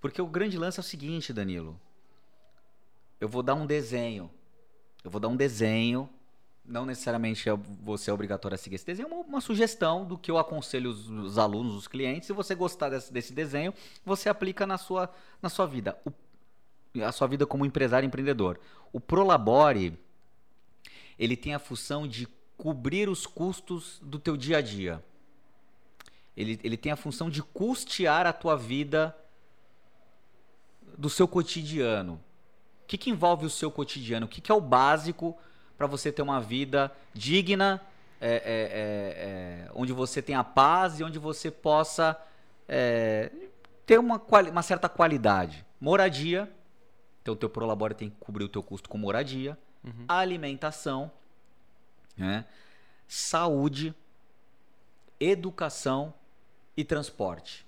Porque 0.00 0.20
o 0.20 0.26
grande 0.26 0.58
lance 0.58 0.80
é 0.80 0.82
o 0.82 0.84
seguinte, 0.84 1.32
Danilo. 1.32 1.78
Eu 3.20 3.28
vou 3.28 3.42
dar 3.42 3.54
um 3.54 3.66
desenho. 3.66 4.30
Eu 5.04 5.10
vou 5.10 5.20
dar 5.20 5.28
um 5.28 5.36
desenho. 5.36 6.10
Não 6.64 6.84
necessariamente 6.86 7.48
é 7.48 7.52
você 7.54 8.10
é 8.10 8.12
obrigatório 8.12 8.54
a 8.54 8.58
seguir 8.58 8.76
esse 8.76 8.86
desenho, 8.86 9.08
é 9.08 9.12
uma, 9.12 9.24
uma 9.24 9.40
sugestão 9.40 10.04
do 10.04 10.16
que 10.16 10.30
eu 10.30 10.38
aconselho 10.38 10.90
os, 10.90 11.08
os, 11.08 11.36
alunos, 11.36 11.74
os 11.74 11.88
clientes. 11.88 12.26
Se 12.26 12.32
você 12.32 12.54
gostar 12.54 12.88
desse, 12.88 13.12
desse, 13.12 13.32
desenho, 13.32 13.74
você 14.04 14.28
aplica 14.28 14.64
na 14.64 14.78
sua, 14.78 15.12
na 15.40 15.48
sua 15.48 15.66
vida. 15.66 15.98
O, 16.04 17.02
a 17.02 17.10
sua 17.10 17.26
vida 17.26 17.46
como 17.46 17.66
empresário 17.66 18.06
empreendedor. 18.06 18.60
O 18.92 19.00
Prolabore, 19.00 19.98
ele 21.18 21.36
tem 21.36 21.52
a 21.52 21.58
função 21.58 22.06
de 22.06 22.28
cobrir 22.62 23.08
os 23.08 23.26
custos 23.26 23.98
do 24.00 24.20
teu 24.20 24.36
dia 24.36 24.58
a 24.58 24.60
dia. 24.60 25.02
Ele, 26.36 26.60
ele 26.62 26.76
tem 26.76 26.92
a 26.92 26.96
função 26.96 27.28
de 27.28 27.42
custear 27.42 28.24
a 28.24 28.32
tua 28.32 28.56
vida 28.56 29.16
do 30.96 31.10
seu 31.10 31.26
cotidiano. 31.26 32.20
O 32.84 32.86
que, 32.86 32.96
que 32.96 33.10
envolve 33.10 33.44
o 33.44 33.50
seu 33.50 33.68
cotidiano? 33.68 34.26
O 34.26 34.28
que, 34.28 34.40
que 34.40 34.52
é 34.52 34.54
o 34.54 34.60
básico 34.60 35.36
para 35.76 35.88
você 35.88 36.12
ter 36.12 36.22
uma 36.22 36.40
vida 36.40 36.92
digna, 37.12 37.80
é, 38.20 38.30
é, 38.30 38.36
é, 38.36 39.64
é, 39.66 39.70
onde 39.74 39.92
você 39.92 40.22
tenha 40.22 40.44
paz 40.44 41.00
e 41.00 41.02
onde 41.02 41.18
você 41.18 41.50
possa 41.50 42.16
é, 42.68 43.32
ter 43.84 43.98
uma, 43.98 44.22
uma 44.52 44.62
certa 44.62 44.88
qualidade? 44.88 45.66
Moradia. 45.80 46.48
Então, 47.22 47.34
o 47.34 47.36
teu 47.36 47.50
Prolabore 47.50 47.94
tem 47.94 48.08
que 48.08 48.16
cobrir 48.20 48.44
o 48.44 48.48
teu 48.48 48.62
custo 48.62 48.88
com 48.88 48.98
moradia. 48.98 49.58
Uhum. 49.82 50.04
Alimentação 50.06 51.10
né? 52.16 52.44
saúde, 53.06 53.94
educação 55.20 56.14
e 56.76 56.82
transporte, 56.82 57.66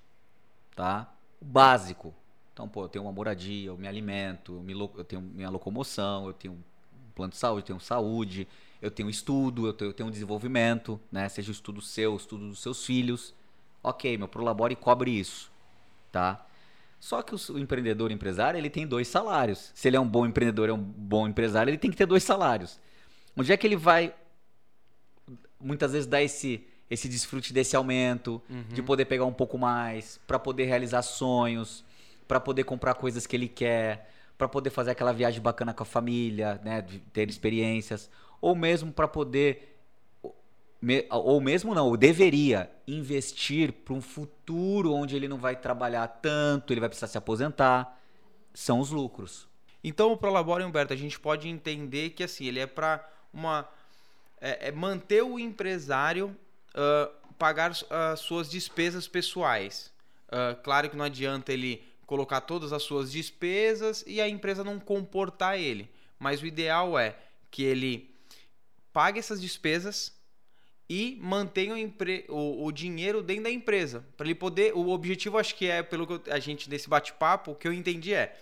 tá? 0.75 1.13
O 1.41 1.45
básico. 1.45 2.15
Então, 2.53 2.69
pô, 2.69 2.85
eu 2.85 2.89
tenho 2.89 3.05
uma 3.05 3.13
moradia, 3.13 3.67
eu 3.67 3.77
me 3.77 3.87
alimento, 3.87 4.55
eu, 4.55 4.63
me, 4.63 4.73
eu 4.73 5.05
tenho 5.05 5.21
minha 5.21 5.51
locomoção, 5.51 6.27
eu 6.27 6.33
tenho 6.33 6.55
um 6.55 7.13
plano 7.15 7.33
de 7.33 7.37
saúde, 7.37 7.61
eu 7.61 7.67
tenho 7.67 7.81
saúde, 7.81 8.49
eu 8.81 8.91
tenho 8.91 9.11
estudo, 9.11 9.67
eu 9.67 9.73
tenho, 9.73 9.91
eu 9.91 9.93
tenho 9.93 10.09
um 10.09 10.13
desenvolvimento, 10.13 10.99
né? 11.13 11.29
Seja 11.29 11.51
o 11.51 11.53
estudo 11.53 11.83
seu, 11.83 12.15
o 12.15 12.17
estudo 12.17 12.49
dos 12.49 12.61
seus 12.61 12.85
filhos. 12.87 13.35
Ok, 13.83 14.17
meu 14.17 14.29
Prolabore 14.29 14.75
cobre 14.75 15.11
isso, 15.11 15.53
tá? 16.11 16.47
Só 16.99 17.21
que 17.21 17.35
o, 17.35 17.59
empreendedor 17.59 18.11
empresário, 18.11 18.57
ele 18.57 18.71
tem 18.71 18.87
dois 18.87 19.09
salários. 19.09 19.71
Se 19.75 19.89
ele 19.89 19.97
é 19.99 20.01
um 20.01 20.09
bom 20.09 20.25
empreendedor, 20.25 20.71
é 20.71 20.73
um 20.73 20.83
bom 20.83 21.29
empresário, 21.29 21.69
ele 21.71 21.77
tem 21.77 21.91
que 21.91 21.97
ter 21.99 22.07
dois 22.07 22.23
salários. 22.23 22.81
Onde 23.37 23.53
é 23.53 23.59
que 23.59 23.67
ele 23.67 23.77
vai 23.77 24.15
muitas 25.65 25.93
vezes 25.93 26.07
dá 26.07 26.23
esse 26.23 26.65
esse 26.91 27.09
desfrute 27.09 27.53
desse 27.53 27.75
aumento, 27.75 28.43
uhum. 28.49 28.63
de 28.69 28.83
poder 28.83 29.07
pegar 29.07 29.25
um 29.25 29.33
pouco 29.33 29.57
mais, 29.57 30.21
para 30.27 30.39
poder 30.39 30.67
realizar 30.67 31.03
sonhos, 31.03 31.83
para 32.29 32.39
poder 32.39 32.65
comprar 32.65 32.95
coisas 32.95 33.27
que 33.27 33.35
ele 33.35 33.49
quer, 33.49 34.11
para 34.37 34.49
poder 34.49 34.71
fazer 34.71 34.91
aquela 34.91 35.13
viagem 35.13 35.41
bacana 35.41 35.73
com 35.73 35.83
a 35.83 35.87
família, 35.87 36.61
né, 36.63 36.83
de 36.83 36.99
ter 36.99 37.29
experiências, 37.29 38.11
ou 38.41 38.55
mesmo 38.55 38.93
para 38.93 39.09
poder 39.09 39.71
ou 41.11 41.41
mesmo 41.41 41.75
não, 41.75 41.89
ou 41.89 41.97
deveria 41.97 42.71
investir 42.87 43.73
para 43.73 43.95
um 43.95 44.03
futuro 44.03 44.93
onde 44.93 45.17
ele 45.17 45.27
não 45.27 45.39
vai 45.39 45.57
trabalhar 45.57 46.07
tanto, 46.07 46.75
ele 46.75 46.81
vai 46.81 46.91
precisar 46.91 47.07
se 47.07 47.17
aposentar, 47.17 47.99
são 48.53 48.81
os 48.81 48.91
lucros. 48.91 49.49
Então 49.83 50.13
o 50.13 50.17
Prolabore, 50.17 50.63
Humberto, 50.63 50.93
a 50.93 50.97
gente 50.97 51.19
pode 51.19 51.49
entender 51.49 52.11
que 52.11 52.23
assim, 52.23 52.45
ele 52.45 52.61
é 52.61 52.67
para 52.67 53.03
uma 53.33 53.67
é, 54.45 54.69
é 54.69 54.73
manter 54.73 55.23
o 55.23 55.39
empresário 55.39 56.37
uh, 56.75 57.11
pagar 57.39 57.73
as 58.13 58.21
suas 58.21 58.51
despesas 58.51 59.09
pessoais. 59.09 59.91
Uh, 60.29 60.61
claro 60.63 60.91
que 60.91 60.97
não 60.97 61.05
adianta 61.05 61.51
ele 61.51 61.83
colocar 62.07 62.43
todas 62.43 62.71
as 62.71 62.83
suas 62.83 63.11
despesas 63.11 64.05
e 64.07 64.21
a 64.21 64.29
empresa 64.29 64.63
não 64.63 64.79
comportar 64.79 65.59
ele. 65.59 65.89
Mas 66.19 66.43
o 66.43 66.47
ideal 66.47 66.99
é 66.99 67.17
que 67.51 67.63
ele 67.63 68.15
pague 68.93 69.19
essas 69.19 69.41
despesas 69.41 70.15
e 70.89 71.19
mantenha 71.23 71.75
o, 71.75 72.35
o, 72.35 72.67
o 72.67 72.73
dinheiro 72.73 73.23
dentro 73.23 73.45
da 73.45 73.51
empresa. 73.51 74.05
Para 74.15 74.27
ele 74.27 74.35
poder. 74.35 74.75
O 74.75 74.91
objetivo, 74.91 75.39
acho 75.39 75.55
que 75.55 75.67
é, 75.67 75.83
pelo 75.83 76.07
que 76.07 76.31
a 76.31 76.39
gente, 76.39 76.69
desse 76.69 76.89
bate-papo, 76.89 77.53
o 77.53 77.55
que 77.55 77.67
eu 77.67 77.73
entendi 77.73 78.13
é 78.13 78.39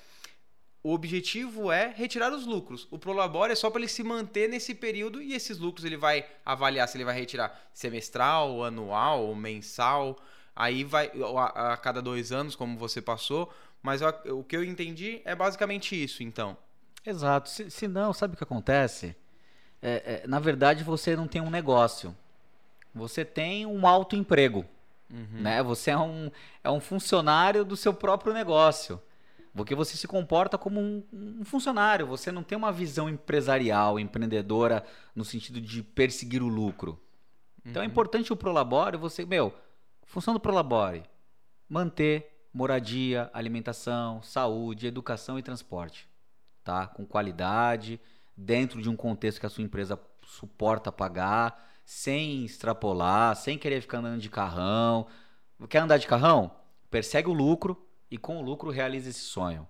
o 0.82 0.92
objetivo 0.92 1.70
é 1.70 1.92
retirar 1.94 2.32
os 2.32 2.44
lucros. 2.44 2.88
O 2.90 2.98
Prolabore 2.98 3.52
é 3.52 3.54
só 3.54 3.70
para 3.70 3.80
ele 3.80 3.88
se 3.88 4.02
manter 4.02 4.48
nesse 4.48 4.74
período 4.74 5.22
e 5.22 5.32
esses 5.32 5.58
lucros 5.58 5.84
ele 5.84 5.96
vai 5.96 6.26
avaliar 6.44 6.88
se 6.88 6.96
ele 6.96 7.04
vai 7.04 7.14
retirar 7.14 7.68
semestral, 7.72 8.64
anual 8.64 9.32
mensal. 9.34 10.18
Aí 10.56 10.82
vai 10.82 11.10
a, 11.36 11.72
a 11.72 11.76
cada 11.76 12.02
dois 12.02 12.32
anos, 12.32 12.56
como 12.56 12.76
você 12.76 13.00
passou. 13.00 13.52
Mas 13.80 14.00
eu, 14.00 14.38
o 14.38 14.44
que 14.44 14.56
eu 14.56 14.64
entendi 14.64 15.22
é 15.24 15.34
basicamente 15.36 16.00
isso, 16.00 16.22
então. 16.22 16.56
Exato. 17.06 17.48
Se, 17.48 17.70
se 17.70 17.86
não, 17.86 18.12
sabe 18.12 18.34
o 18.34 18.36
que 18.36 18.44
acontece? 18.44 19.14
É, 19.80 20.22
é, 20.24 20.26
na 20.26 20.40
verdade, 20.40 20.82
você 20.82 21.14
não 21.14 21.28
tem 21.28 21.40
um 21.40 21.50
negócio. 21.50 22.16
Você 22.92 23.24
tem 23.24 23.66
um 23.66 23.86
alto 23.86 24.16
emprego. 24.16 24.64
Uhum. 25.08 25.42
Né? 25.42 25.62
Você 25.62 25.92
é 25.92 25.98
um, 25.98 26.30
é 26.64 26.70
um 26.70 26.80
funcionário 26.80 27.64
do 27.64 27.76
seu 27.76 27.94
próprio 27.94 28.32
negócio. 28.32 29.00
Porque 29.54 29.74
você 29.74 29.96
se 29.96 30.08
comporta 30.08 30.56
como 30.56 30.80
um, 30.80 31.04
um, 31.12 31.44
funcionário, 31.44 32.06
você 32.06 32.32
não 32.32 32.42
tem 32.42 32.56
uma 32.56 32.72
visão 32.72 33.08
empresarial, 33.08 34.00
empreendedora, 34.00 34.84
no 35.14 35.24
sentido 35.24 35.60
de 35.60 35.82
perseguir 35.82 36.42
o 36.42 36.48
lucro. 36.48 36.98
Então 37.64 37.82
é 37.82 37.84
uhum. 37.84 37.90
é 37.90 37.92
importante 37.92 38.32
o 38.32 38.36
Prolabore, 38.36 38.96
você, 38.96 39.26
meu, 39.26 39.54
função 40.04 40.32
do 40.32 40.40
Prolabore, 40.40 41.02
manter 41.68 42.32
moradia, 42.52 43.30
alimentação, 43.32 44.22
saúde, 44.22 44.86
educação 44.86 45.38
e 45.38 45.42
transporte, 45.42 46.08
tá? 46.64 46.86
Com 46.86 47.04
qualidade, 47.06 48.00
dentro 48.36 48.80
de 48.80 48.88
um 48.88 48.96
contexto 48.96 49.40
que 49.40 49.46
a 49.46 49.50
sua 49.50 49.64
empresa 49.64 49.98
suporta 50.26 50.90
pagar, 50.90 51.70
sem 51.84 52.44
extrapolar, 52.44 53.36
sem 53.36 53.58
querer 53.58 53.80
ficar 53.80 53.98
andando 53.98 54.20
de 54.20 54.30
carrão. 54.30 55.06
Quer 55.68 55.78
andar 55.78 55.98
de 55.98 56.06
carrão? 56.06 56.50
Persegue 56.90 57.28
o 57.28 57.32
lucro, 57.32 57.86
e 58.12 58.18
com 58.18 58.36
o 58.36 58.42
lucro 58.42 58.70
realiza 58.70 59.08
esse 59.08 59.20
sonho. 59.20 59.66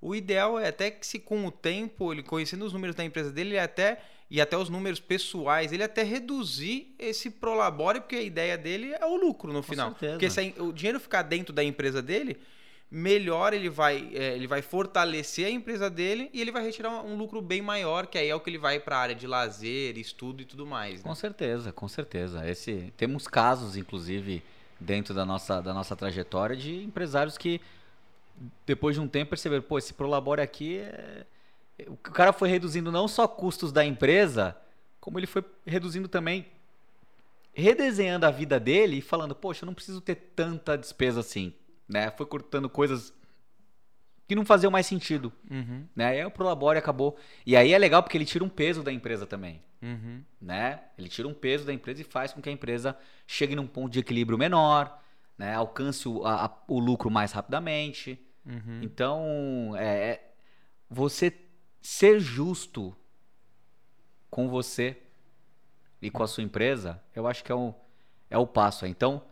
O 0.00 0.12
ideal 0.12 0.58
é 0.58 0.68
até 0.68 0.90
que 0.90 1.06
se 1.06 1.20
com 1.20 1.46
o 1.46 1.52
tempo, 1.52 2.12
ele 2.12 2.22
conhecendo 2.22 2.64
os 2.64 2.72
números 2.72 2.96
da 2.96 3.04
empresa 3.04 3.30
dele, 3.30 3.50
ele 3.50 3.58
até 3.60 4.02
e 4.28 4.40
até 4.40 4.56
os 4.58 4.68
números 4.68 4.98
pessoais, 4.98 5.72
ele 5.72 5.84
até 5.84 6.02
reduzir 6.02 6.96
esse 6.98 7.30
prolabore, 7.30 8.00
porque 8.00 8.16
a 8.16 8.22
ideia 8.22 8.58
dele 8.58 8.92
é 8.92 9.06
o 9.06 9.14
lucro 9.14 9.52
no 9.52 9.62
com 9.62 9.70
final. 9.70 9.90
Certeza. 9.90 10.12
Porque 10.14 10.28
se 10.28 10.54
o 10.58 10.72
dinheiro 10.72 10.98
ficar 10.98 11.22
dentro 11.22 11.54
da 11.54 11.62
empresa 11.62 12.02
dele, 12.02 12.36
melhor 12.90 13.54
ele 13.54 13.68
vai, 13.68 14.10
é, 14.12 14.34
ele 14.34 14.48
vai 14.48 14.62
fortalecer 14.62 15.46
a 15.46 15.50
empresa 15.50 15.88
dele 15.88 16.28
e 16.32 16.40
ele 16.40 16.50
vai 16.50 16.64
retirar 16.64 16.90
um, 16.90 17.12
um 17.12 17.16
lucro 17.16 17.40
bem 17.40 17.62
maior, 17.62 18.08
que 18.08 18.18
aí 18.18 18.28
é 18.28 18.34
o 18.34 18.40
que 18.40 18.50
ele 18.50 18.58
vai 18.58 18.80
para 18.80 18.96
a 18.96 19.00
área 19.00 19.14
de 19.14 19.28
lazer, 19.28 19.96
estudo 19.96 20.42
e 20.42 20.44
tudo 20.44 20.66
mais. 20.66 21.04
Né? 21.04 21.08
Com 21.08 21.14
certeza, 21.14 21.72
com 21.72 21.86
certeza. 21.86 22.48
Esse, 22.50 22.92
temos 22.96 23.28
casos, 23.28 23.76
inclusive, 23.76 24.42
dentro 24.78 25.14
da 25.14 25.24
nossa, 25.24 25.60
da 25.60 25.72
nossa 25.72 25.96
trajetória 25.96 26.56
de 26.56 26.82
empresários 26.84 27.38
que 27.38 27.60
depois 28.66 28.94
de 28.94 29.00
um 29.00 29.08
tempo 29.08 29.30
perceberam, 29.30 29.62
pô, 29.62 29.78
esse 29.78 29.94
Prolabore 29.94 30.40
aqui 30.40 30.78
é... 30.78 31.26
O 31.88 31.96
cara 31.96 32.32
foi 32.32 32.48
reduzindo 32.48 32.90
não 32.90 33.06
só 33.06 33.28
custos 33.28 33.70
da 33.70 33.84
empresa, 33.84 34.56
como 34.98 35.18
ele 35.18 35.26
foi 35.26 35.44
reduzindo 35.66 36.08
também, 36.08 36.46
redesenhando 37.52 38.24
a 38.24 38.30
vida 38.30 38.58
dele 38.58 38.96
e 38.96 39.02
falando, 39.02 39.34
poxa, 39.34 39.62
eu 39.62 39.66
não 39.66 39.74
preciso 39.74 40.00
ter 40.00 40.14
tanta 40.14 40.76
despesa 40.76 41.20
assim, 41.20 41.52
né? 41.86 42.10
Foi 42.12 42.24
cortando 42.24 42.68
coisas 42.68 43.12
que 44.26 44.34
não 44.34 44.44
faziam 44.44 44.70
mais 44.70 44.86
sentido. 44.86 45.32
Uhum. 45.50 45.86
Né? 45.94 46.06
Aí 46.06 46.24
o 46.24 46.30
Prolabore 46.30 46.78
acabou. 46.78 47.16
E 47.44 47.56
aí 47.56 47.72
é 47.72 47.78
legal 47.78 48.02
porque 48.02 48.16
ele 48.16 48.24
tira 48.24 48.42
um 48.42 48.48
peso 48.48 48.82
da 48.82 48.92
empresa 48.92 49.26
também. 49.26 49.62
Uhum. 49.82 50.22
Né? 50.40 50.80
Ele 50.98 51.08
tira 51.08 51.28
um 51.28 51.34
peso 51.34 51.64
da 51.64 51.72
empresa 51.72 52.00
e 52.00 52.04
faz 52.04 52.32
com 52.32 52.40
que 52.40 52.48
a 52.48 52.52
empresa 52.52 52.96
chegue 53.26 53.54
num 53.56 53.66
ponto 53.66 53.92
de 53.92 53.98
equilíbrio 54.00 54.38
menor, 54.38 55.00
né? 55.36 55.54
alcance 55.54 56.08
o, 56.08 56.24
a- 56.26 56.62
o 56.68 56.78
lucro 56.78 57.10
mais 57.10 57.32
rapidamente. 57.32 58.18
Uhum. 58.44 58.80
Então, 58.82 59.74
é, 59.76 60.10
é- 60.10 60.32
você 60.88 61.32
ser 61.82 62.20
justo 62.20 62.96
com 64.30 64.48
você 64.48 64.96
e 66.00 66.10
com 66.10 66.22
a 66.22 66.26
sua 66.26 66.42
empresa, 66.42 67.02
eu 67.14 67.26
acho 67.26 67.42
que 67.44 67.50
é 67.52 67.54
o, 67.54 67.74
é 68.30 68.38
o 68.38 68.46
passo. 68.46 68.86
Então, 68.86 69.22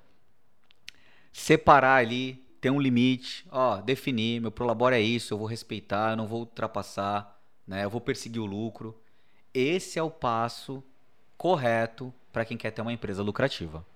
separar 1.33 1.97
ali, 1.97 2.35
ter 2.61 2.71
um 2.71 2.81
limite, 2.81 3.47
ó, 3.51 3.81
definir, 3.81 4.41
meu 4.41 4.51
prolabore 4.51 4.95
é 4.97 5.01
isso, 5.01 5.35
eu 5.35 5.39
vou 5.39 5.47
respeitar, 5.47 6.13
eu 6.13 6.17
não 6.17 6.27
vou 6.27 6.41
ultrapassar, 6.41 7.41
né? 7.67 7.85
Eu 7.85 7.91
vou 7.91 8.01
perseguir 8.01 8.41
o 8.41 8.47
lucro. 8.47 8.99
Esse 9.55 9.99
é 9.99 10.03
o 10.03 10.11
passo 10.11 10.83
correto 11.39 12.13
para 12.33 12.45
quem 12.45 12.57
quer 12.57 12.73
ter 12.73 12.83
uma 12.83 12.93
empresa 12.93 13.23
lucrativa. 13.23 13.87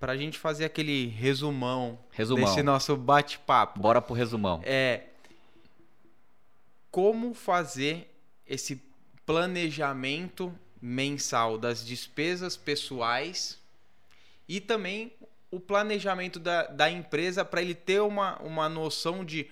Pra 0.00 0.16
gente 0.16 0.38
fazer 0.38 0.64
aquele 0.64 1.06
resumão, 1.08 1.98
Resumão. 2.10 2.44
desse 2.44 2.62
nosso 2.62 2.96
bate-papo. 2.96 3.78
Bora 3.78 4.00
pro 4.00 4.14
resumão. 4.14 4.60
É 4.64 5.02
como 6.90 7.34
fazer 7.34 8.10
esse 8.46 8.82
planejamento 9.24 10.52
mensal 10.80 11.56
das 11.56 11.86
despesas 11.86 12.56
pessoais 12.56 13.58
e 14.48 14.60
também 14.60 15.12
o 15.50 15.60
planejamento 15.60 16.40
da, 16.40 16.64
da 16.64 16.90
empresa 16.90 17.44
para 17.44 17.62
ele 17.62 17.74
ter 17.74 18.00
uma, 18.00 18.38
uma 18.40 18.68
noção 18.68 19.24
de 19.24 19.48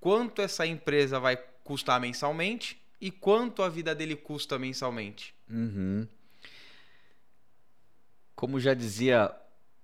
quanto 0.00 0.42
essa 0.42 0.66
empresa 0.66 1.18
vai 1.18 1.36
custar 1.62 1.98
mensalmente 2.00 2.83
e 3.00 3.10
quanto 3.10 3.62
a 3.62 3.68
vida 3.68 3.94
dele 3.94 4.16
custa 4.16 4.58
mensalmente. 4.58 5.34
Uhum. 5.48 6.06
Como 8.34 8.58
já 8.58 8.74
dizia 8.74 9.34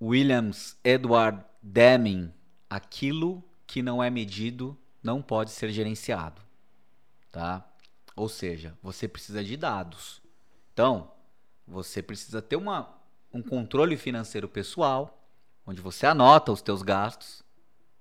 Williams 0.01 0.77
Edward 0.83 1.45
Deming, 1.63 2.33
aquilo 2.69 3.45
que 3.67 3.83
não 3.83 4.03
é 4.03 4.11
medido 4.11 4.77
não 5.03 5.23
pode 5.23 5.51
ser 5.51 5.71
gerenciado, 5.71 6.43
tá? 7.31 7.67
Ou 8.17 8.29
seja, 8.29 8.77
você 8.83 9.07
precisa 9.07 9.43
de 9.43 9.57
dados. 9.57 10.21
Então, 10.73 11.13
você 11.67 12.03
precisa 12.03 12.43
ter 12.43 12.57
uma, 12.57 12.99
um 13.33 13.43
controle 13.43 13.97
financeiro 13.97 14.49
pessoal, 14.49 15.23
onde 15.67 15.81
você 15.81 16.07
anota 16.07 16.53
os 16.53 16.61
teus 16.61 16.83
gastos. 16.83 17.43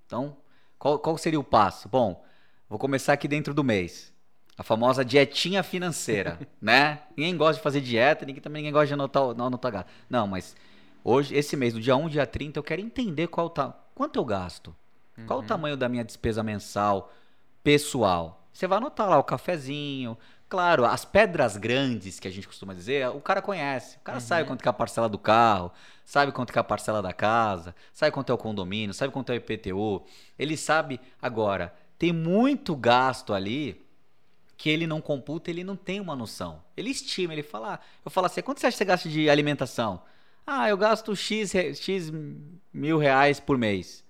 Então, 0.05 0.37
qual, 0.77 0.97
qual 0.97 1.17
seria 1.17 1.39
o 1.39 1.43
passo? 1.43 1.87
Bom, 1.87 2.25
vou 2.67 2.79
começar 2.79 3.13
aqui 3.13 3.27
dentro 3.27 3.53
do 3.53 3.63
mês. 3.63 4.13
A 4.59 4.63
famosa 4.63 5.05
dietinha 5.05 5.63
financeira, 5.63 6.37
né? 6.61 6.99
Ninguém 7.15 7.37
gosta 7.37 7.53
de 7.53 7.61
fazer 7.63 7.79
dieta, 7.79 8.25
ninguém 8.25 8.41
também 8.41 8.61
ninguém 8.61 8.73
gosta 8.73 8.87
de 8.87 8.93
anotar, 8.93 9.33
não 9.33 9.45
anotar 9.45 9.71
gasto. 9.71 9.87
Não, 10.09 10.27
mas 10.27 10.53
hoje, 11.01 11.33
esse 11.33 11.55
mês, 11.55 11.73
do 11.73 11.79
dia 11.79 11.95
1, 11.95 12.09
dia 12.09 12.27
30, 12.27 12.59
eu 12.59 12.63
quero 12.63 12.81
entender 12.81 13.27
qual 13.27 13.49
tá, 13.49 13.73
quanto 13.95 14.19
eu 14.19 14.25
gasto. 14.25 14.75
Qual 15.25 15.39
o 15.39 15.43
tamanho 15.43 15.77
da 15.77 15.87
minha 15.89 16.03
despesa 16.03 16.43
mensal 16.43 17.11
pessoal? 17.63 18.45
Você 18.51 18.67
vai 18.67 18.77
anotar 18.77 19.09
lá 19.09 19.17
o 19.17 19.23
cafezinho. 19.23 20.17
Claro, 20.49 20.83
as 20.83 21.05
pedras 21.05 21.55
grandes 21.55 22.19
que 22.19 22.27
a 22.27 22.31
gente 22.31 22.47
costuma 22.47 22.73
dizer, 22.73 23.07
o 23.09 23.21
cara 23.21 23.41
conhece. 23.41 23.97
O 23.97 23.99
cara 24.01 24.19
sabe 24.19 24.45
quanto 24.45 24.65
é 24.65 24.69
a 24.69 24.73
parcela 24.73 25.07
do 25.07 25.17
carro, 25.17 25.71
sabe 26.03 26.31
quanto 26.31 26.51
que 26.51 26.59
é 26.59 26.61
a 26.61 26.63
parcela 26.63 27.01
da 27.01 27.13
casa, 27.13 27.75
sabe 27.93 28.11
quanto 28.11 28.31
é 28.31 28.35
o 28.35 28.37
condomínio, 28.37 28.93
sabe 28.93 29.13
quanto 29.13 29.31
é 29.31 29.35
o 29.35 29.37
IPTU. 29.37 30.03
Ele 30.37 30.57
sabe. 30.57 30.99
Agora, 31.21 31.73
tem 31.97 32.11
muito 32.11 32.75
gasto 32.75 33.33
ali 33.33 33.85
que 34.59 34.69
ele 34.69 34.85
não 34.85 34.99
computa, 34.99 35.49
ele 35.49 35.63
não 35.63 35.77
tem 35.77 36.01
uma 36.01 36.17
noção. 36.17 36.61
Ele 36.75 36.89
estima, 36.89 37.31
ele 37.31 37.41
fala, 37.41 37.79
eu 38.03 38.11
falo 38.11 38.27
assim, 38.27 38.41
quanto 38.41 38.59
você 38.59 38.67
acha 38.67 38.73
que 38.75 38.77
você 38.79 38.85
gasta 38.85 39.07
de 39.07 39.29
alimentação? 39.29 40.01
Ah, 40.45 40.67
eu 40.67 40.75
gasto 40.77 41.15
X, 41.15 41.55
X 41.55 42.11
mil 42.73 42.97
reais 42.97 43.39
por 43.39 43.57
mês. 43.57 44.03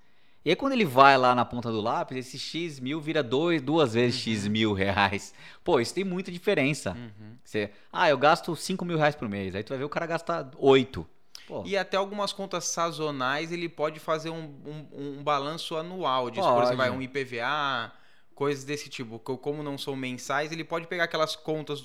E 0.43 0.49
aí 0.49 0.55
quando 0.55 0.73
ele 0.73 0.85
vai 0.85 1.15
lá 1.19 1.35
na 1.35 1.45
ponta 1.45 1.71
do 1.71 1.79
lápis, 1.79 2.17
esse 2.17 2.39
X 2.39 2.79
mil 2.79 2.99
vira 2.99 3.21
dois, 3.21 3.61
duas 3.61 3.93
vezes 3.93 4.19
X 4.19 4.47
mil 4.47 4.73
reais. 4.73 5.35
Pô, 5.63 5.79
isso 5.79 5.93
tem 5.93 6.03
muita 6.03 6.31
diferença. 6.31 6.97
Você, 7.43 7.69
ah, 7.93 8.09
eu 8.09 8.17
gasto 8.17 8.55
5 8.55 8.83
mil 8.83 8.97
reais 8.97 9.15
por 9.15 9.29
mês. 9.29 9.53
Aí 9.53 9.63
tu 9.63 9.69
vai 9.69 9.77
ver 9.77 9.83
o 9.83 9.89
cara 9.89 10.07
gasta 10.07 10.49
8. 10.57 11.07
Pô, 11.47 11.63
E 11.63 11.77
até 11.77 11.95
algumas 11.97 12.33
contas 12.33 12.65
sazonais 12.65 13.51
ele 13.51 13.69
pode 13.69 13.99
fazer 13.99 14.31
um, 14.31 14.55
um, 14.65 15.17
um 15.19 15.23
balanço 15.23 15.75
anual 15.77 16.29
disso. 16.31 16.41
Por 16.47 16.53
Pode. 16.53 16.65
exemplo, 16.67 16.77
vai 16.77 16.89
um 16.89 17.01
IPVA, 17.01 17.91
coisas 18.39 18.63
desse 18.63 18.87
tipo. 18.89 19.19
Como 19.19 19.61
não 19.61 19.77
são 19.77 19.95
mensais, 19.97 20.49
ele 20.53 20.63
pode 20.63 20.87
pegar 20.87 21.03
aquelas 21.03 21.35
contas 21.35 21.81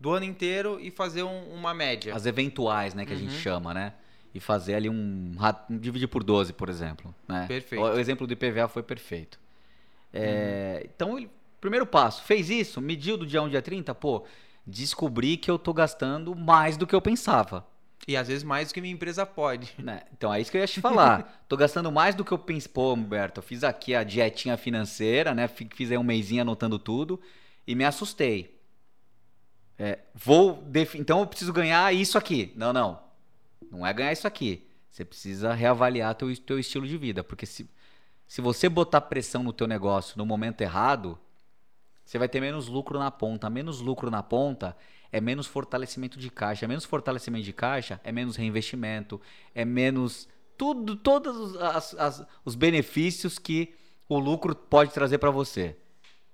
do 0.00 0.10
ano, 0.12 0.24
inteiro 0.24 0.78
e 0.80 0.90
fazer 0.90 1.22
um- 1.22 1.52
uma 1.54 1.74
média. 1.74 2.14
as 2.14 2.24
eventuais, 2.24 2.94
né, 2.94 3.04
que 3.04 3.12
a 3.12 3.16
gente 3.16 3.34
chama, 3.34 3.74
né? 3.74 3.92
E 4.34 4.40
fazer 4.40 4.74
ali 4.74 4.88
um, 4.88 5.32
dividir 5.70 6.08
por 6.08 6.24
12, 6.24 6.52
por 6.54 6.68
exemplo, 6.70 7.14
né? 7.28 7.44
Perfeito. 7.46 7.82
O, 7.84 7.94
o 7.94 7.98
exemplo 8.00 8.26
do 8.26 8.32
IPVA 8.32 8.66
foi 8.66 8.82
perfeito. 8.82 9.38
É, 10.12 10.86
Então, 10.96 11.18
ele, 11.18 11.30
primeiro 11.60 11.86
passo, 11.86 12.22
fez 12.24 12.48
isso, 12.50 12.80
mediu 12.80 13.16
do 13.18 13.26
dia 13.26 13.40
1 13.40 13.44
ao 13.44 13.50
dia 13.50 13.62
30, 13.62 13.94
pô, 13.94 14.24
descobri 14.66 15.36
que 15.36 15.50
eu 15.50 15.58
tô 15.58 15.72
gastando 15.74 16.34
mais 16.34 16.76
do 16.78 16.86
que 16.86 16.94
eu 16.94 17.02
pensava. 17.02 17.64
E 18.06 18.16
às 18.16 18.28
vezes 18.28 18.42
mais 18.44 18.68
do 18.68 18.74
que 18.74 18.80
minha 18.80 18.92
empresa 18.92 19.24
pode. 19.24 19.72
né? 19.82 20.02
Então 20.12 20.32
é 20.32 20.40
isso 20.40 20.50
que 20.50 20.56
eu 20.56 20.60
ia 20.60 20.66
te 20.66 20.80
falar. 20.80 21.44
Tô 21.48 21.56
gastando 21.56 21.90
mais 21.90 22.14
do 22.14 22.24
que 22.24 22.32
eu 22.32 22.38
pensei. 22.38 22.70
Pô, 22.70 22.92
Humberto, 22.94 23.38
eu 23.40 23.42
fiz 23.42 23.64
aqui 23.64 23.94
a 23.94 24.04
dietinha 24.04 24.56
financeira, 24.56 25.34
né? 25.34 25.48
Fi- 25.48 25.68
Fiz 25.74 25.90
aí 25.90 25.98
um 25.98 26.02
mêsinho 26.02 26.42
anotando 26.42 26.78
tudo 26.78 27.20
e 27.66 27.74
me 27.74 27.84
assustei. 27.84 28.54
É, 29.78 29.98
vou 30.14 30.62
defi- 30.62 30.98
Então 30.98 31.20
eu 31.20 31.26
preciso 31.26 31.52
ganhar 31.52 31.92
isso 31.94 32.16
aqui. 32.18 32.52
Não, 32.56 32.72
não. 32.72 33.02
Não 33.70 33.86
é 33.86 33.92
ganhar 33.92 34.12
isso 34.12 34.26
aqui. 34.26 34.66
Você 34.90 35.04
precisa 35.04 35.52
reavaliar 35.52 36.14
teu, 36.14 36.34
teu 36.36 36.58
estilo 36.58 36.86
de 36.86 36.96
vida. 36.96 37.24
Porque 37.24 37.44
se, 37.46 37.68
se 38.28 38.40
você 38.40 38.68
botar 38.68 39.00
pressão 39.00 39.42
no 39.42 39.52
teu 39.52 39.66
negócio 39.66 40.16
no 40.16 40.24
momento 40.24 40.60
errado, 40.60 41.18
você 42.04 42.18
vai 42.18 42.28
ter 42.28 42.40
menos 42.40 42.68
lucro 42.68 42.98
na 42.98 43.10
ponta. 43.10 43.48
Menos 43.48 43.80
lucro 43.80 44.10
na 44.10 44.22
ponta 44.22 44.76
é 45.10 45.20
menos 45.20 45.46
fortalecimento 45.46 46.18
de 46.18 46.30
caixa. 46.30 46.66
Menos 46.68 46.84
fortalecimento 46.84 47.44
de 47.44 47.52
caixa 47.52 48.00
é 48.04 48.12
menos 48.12 48.36
reinvestimento, 48.36 49.20
é 49.54 49.64
menos 49.64 50.28
tudo, 50.56 50.96
todos 50.96 51.36
os, 51.36 51.56
as- 51.56 51.94
as- 51.94 52.26
os 52.44 52.54
benefícios 52.54 53.38
que 53.38 53.74
o 54.08 54.18
lucro 54.18 54.54
pode 54.54 54.92
trazer 54.92 55.18
para 55.18 55.30
você. 55.30 55.76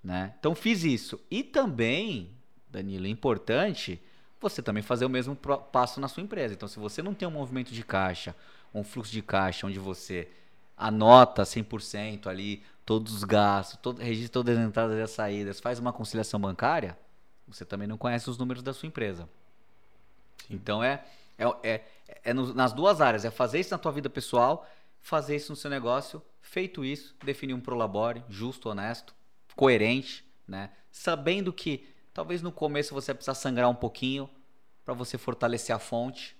Né? 0.03 0.35
Então 0.39 0.55
fiz 0.55 0.83
isso. 0.83 1.21
E 1.31 1.43
também, 1.43 2.31
Danilo, 2.69 3.07
é 3.07 3.09
importante 3.11 4.01
você 4.41 4.63
também 4.63 4.83
fazer 4.83 5.05
o 5.05 5.11
mesmo 5.11 5.37
passo 5.37 6.01
na 6.01 6.09
sua 6.09 6.23
empresa. 6.23 6.55
Então, 6.55 6.67
se 6.67 6.79
você 6.79 7.03
não 7.03 7.13
tem 7.13 7.29
um 7.29 7.31
movimento 7.31 7.73
de 7.75 7.85
caixa, 7.85 8.35
um 8.75 8.83
fluxo 8.83 9.13
de 9.13 9.21
caixa 9.21 9.67
onde 9.67 9.79
você 9.79 10.29
anota 10.81 11.45
100% 11.45 12.29
ali 12.29 12.63
todos 12.87 13.15
os 13.15 13.23
gastos, 13.25 13.79
todo, 13.81 14.01
registra 14.01 14.33
todas 14.33 14.59
as 14.59 14.67
entradas 14.67 14.99
e 14.99 15.03
as 15.03 15.11
saídas, 15.11 15.61
faz 15.61 15.79
uma 15.79 15.93
conciliação 15.93 16.41
bancária, 16.41 16.99
você 17.47 17.65
também 17.65 17.87
não 17.87 17.97
conhece 17.99 18.29
os 18.31 18.37
números 18.39 18.63
da 18.63 18.73
sua 18.73 18.87
empresa. 18.87 19.29
Então 20.49 20.83
é, 20.83 21.05
é, 21.39 21.45
é, 21.63 21.85
é 22.25 22.35
nos- 22.35 22.55
nas 22.55 22.73
duas 22.73 23.01
áreas, 23.01 23.25
é 23.25 23.31
fazer 23.31 23.61
isso 23.61 23.71
na 23.71 23.79
tua 23.79 23.93
vida 23.93 24.11
pessoal, 24.11 24.69
fazer 25.01 25.37
isso 25.37 25.53
no 25.53 25.57
seu 25.57 25.71
negócio. 25.71 26.23
Feito 26.43 26.85
isso, 26.85 27.15
definir 27.25 27.55
um 27.55 27.61
prolabore 27.61 28.25
justo, 28.29 28.69
honesto, 28.69 29.15
coerente, 29.55 30.25
né? 30.49 30.71
Sabendo 30.91 31.53
que 31.53 31.87
talvez 32.13 32.43
no 32.43 32.51
começo 32.51 32.93
você 32.95 33.13
vai 33.13 33.17
precisar 33.17 33.35
sangrar 33.35 33.69
um 33.69 33.75
pouquinho 33.75 34.29
para 34.85 34.95
você 34.95 35.17
fortalecer 35.17 35.75
a 35.77 35.79
fonte, 35.79 36.37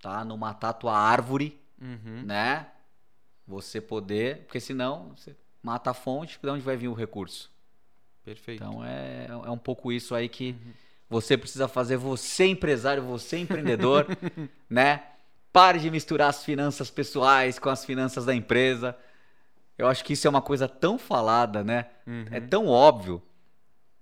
tá? 0.00 0.24
Não 0.24 0.36
matar 0.38 0.70
a 0.70 0.72
tua 0.72 0.96
árvore, 0.96 1.60
Uhum. 1.80 2.22
né? 2.24 2.66
Você 3.50 3.80
poder, 3.80 4.44
porque 4.44 4.60
senão 4.60 5.12
você 5.16 5.34
mata 5.60 5.90
a 5.90 5.94
fonte, 5.94 6.38
de 6.40 6.48
onde 6.48 6.62
vai 6.62 6.76
vir 6.76 6.86
o 6.86 6.94
recurso? 6.94 7.50
Perfeito. 8.24 8.62
Então 8.62 8.84
é, 8.84 9.26
é 9.28 9.50
um 9.50 9.58
pouco 9.58 9.90
isso 9.90 10.14
aí 10.14 10.28
que 10.28 10.54
você 11.08 11.36
precisa 11.36 11.66
fazer, 11.66 11.96
você 11.96 12.46
empresário, 12.46 13.02
você 13.02 13.38
empreendedor, 13.38 14.06
né? 14.70 15.02
Pare 15.52 15.80
de 15.80 15.90
misturar 15.90 16.30
as 16.30 16.44
finanças 16.44 16.90
pessoais 16.90 17.58
com 17.58 17.68
as 17.68 17.84
finanças 17.84 18.24
da 18.24 18.32
empresa. 18.32 18.96
Eu 19.76 19.88
acho 19.88 20.04
que 20.04 20.12
isso 20.12 20.28
é 20.28 20.30
uma 20.30 20.40
coisa 20.40 20.68
tão 20.68 20.96
falada, 20.96 21.64
né? 21.64 21.86
Uhum. 22.06 22.26
É 22.30 22.40
tão 22.40 22.68
óbvio. 22.68 23.20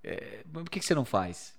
É, 0.03 0.43
por 0.53 0.69
que, 0.69 0.79
que 0.79 0.85
você 0.85 0.93
não 0.93 1.05
faz? 1.05 1.55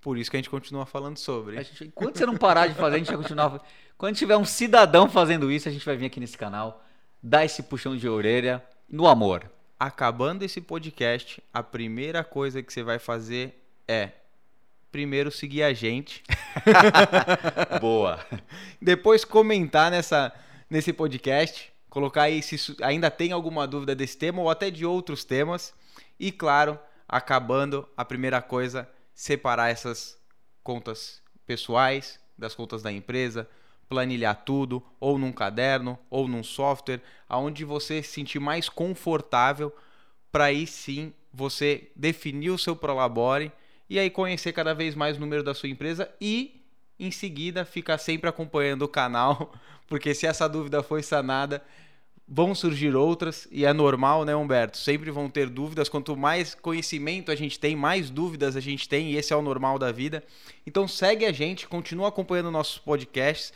Por 0.00 0.18
isso 0.18 0.28
que 0.28 0.36
a 0.36 0.38
gente 0.38 0.50
continua 0.50 0.86
falando 0.86 1.18
sobre. 1.18 1.62
Gente- 1.62 1.84
enquanto 1.84 2.18
você 2.18 2.26
não 2.26 2.36
parar 2.36 2.66
de 2.66 2.74
fazer, 2.74 2.96
a 2.96 2.98
gente 2.98 3.08
vai 3.08 3.16
continuar. 3.16 3.64
Quando 3.96 4.16
tiver 4.16 4.36
um 4.36 4.44
cidadão 4.44 5.08
fazendo 5.08 5.52
isso, 5.52 5.68
a 5.68 5.72
gente 5.72 5.86
vai 5.86 5.96
vir 5.96 6.06
aqui 6.06 6.18
nesse 6.18 6.36
canal, 6.36 6.84
dar 7.22 7.44
esse 7.44 7.62
puxão 7.62 7.96
de 7.96 8.08
orelha 8.08 8.62
no 8.88 9.06
amor. 9.06 9.50
Acabando 9.78 10.44
esse 10.44 10.60
podcast, 10.60 11.42
a 11.52 11.62
primeira 11.62 12.24
coisa 12.24 12.62
que 12.62 12.72
você 12.72 12.82
vai 12.82 12.98
fazer 12.98 13.54
é 13.86 14.10
primeiro 14.90 15.30
seguir 15.30 15.62
a 15.62 15.72
gente, 15.72 16.22
Boa. 17.80 18.18
depois 18.80 19.24
comentar 19.24 19.90
nessa 19.90 20.32
nesse 20.70 20.92
podcast 20.92 21.72
colocar 21.88 22.22
aí 22.22 22.42
se 22.42 22.76
ainda 22.82 23.10
tem 23.10 23.32
alguma 23.32 23.66
dúvida 23.66 23.94
desse 23.94 24.16
tema 24.16 24.40
ou 24.40 24.50
até 24.50 24.70
de 24.70 24.84
outros 24.84 25.24
temas. 25.24 25.74
E 26.18 26.30
claro, 26.30 26.78
acabando, 27.08 27.88
a 27.96 28.04
primeira 28.04 28.40
coisa, 28.42 28.88
separar 29.14 29.70
essas 29.70 30.18
contas 30.62 31.22
pessoais 31.46 32.20
das 32.36 32.54
contas 32.54 32.82
da 32.82 32.92
empresa, 32.92 33.48
planilhar 33.88 34.42
tudo, 34.44 34.82
ou 35.00 35.18
num 35.18 35.32
caderno, 35.32 35.98
ou 36.10 36.28
num 36.28 36.42
software, 36.42 37.00
aonde 37.28 37.64
você 37.64 38.02
se 38.02 38.10
sentir 38.10 38.38
mais 38.38 38.68
confortável 38.68 39.74
para 40.30 40.44
aí 40.44 40.66
sim 40.66 41.12
você 41.32 41.90
definir 41.96 42.50
o 42.50 42.58
seu 42.58 42.76
Prolabore 42.76 43.52
e 43.88 43.98
aí 43.98 44.10
conhecer 44.10 44.52
cada 44.52 44.74
vez 44.74 44.94
mais 44.94 45.16
o 45.16 45.20
número 45.20 45.42
da 45.42 45.54
sua 45.54 45.68
empresa 45.68 46.10
e 46.20 46.60
em 46.98 47.10
seguida 47.10 47.64
ficar 47.64 47.96
sempre 47.98 48.28
acompanhando 48.28 48.82
o 48.82 48.88
canal, 48.88 49.54
porque 49.86 50.14
se 50.14 50.26
essa 50.26 50.48
dúvida 50.48 50.82
foi 50.82 51.02
sanada, 51.02 51.62
vão 52.26 52.54
surgir 52.54 52.94
outras 52.94 53.48
e 53.50 53.64
é 53.64 53.72
normal, 53.72 54.24
né, 54.24 54.36
Humberto? 54.36 54.76
Sempre 54.76 55.10
vão 55.10 55.30
ter 55.30 55.48
dúvidas. 55.48 55.88
Quanto 55.88 56.14
mais 56.16 56.54
conhecimento 56.54 57.32
a 57.32 57.34
gente 57.34 57.58
tem, 57.58 57.74
mais 57.74 58.10
dúvidas 58.10 58.54
a 58.54 58.60
gente 58.60 58.86
tem, 58.88 59.12
e 59.12 59.16
esse 59.16 59.32
é 59.32 59.36
o 59.36 59.40
normal 59.40 59.78
da 59.78 59.90
vida. 59.90 60.22
Então 60.66 60.86
segue 60.86 61.24
a 61.24 61.32
gente, 61.32 61.66
continua 61.66 62.08
acompanhando 62.08 62.50
nossos 62.50 62.78
podcasts. 62.78 63.52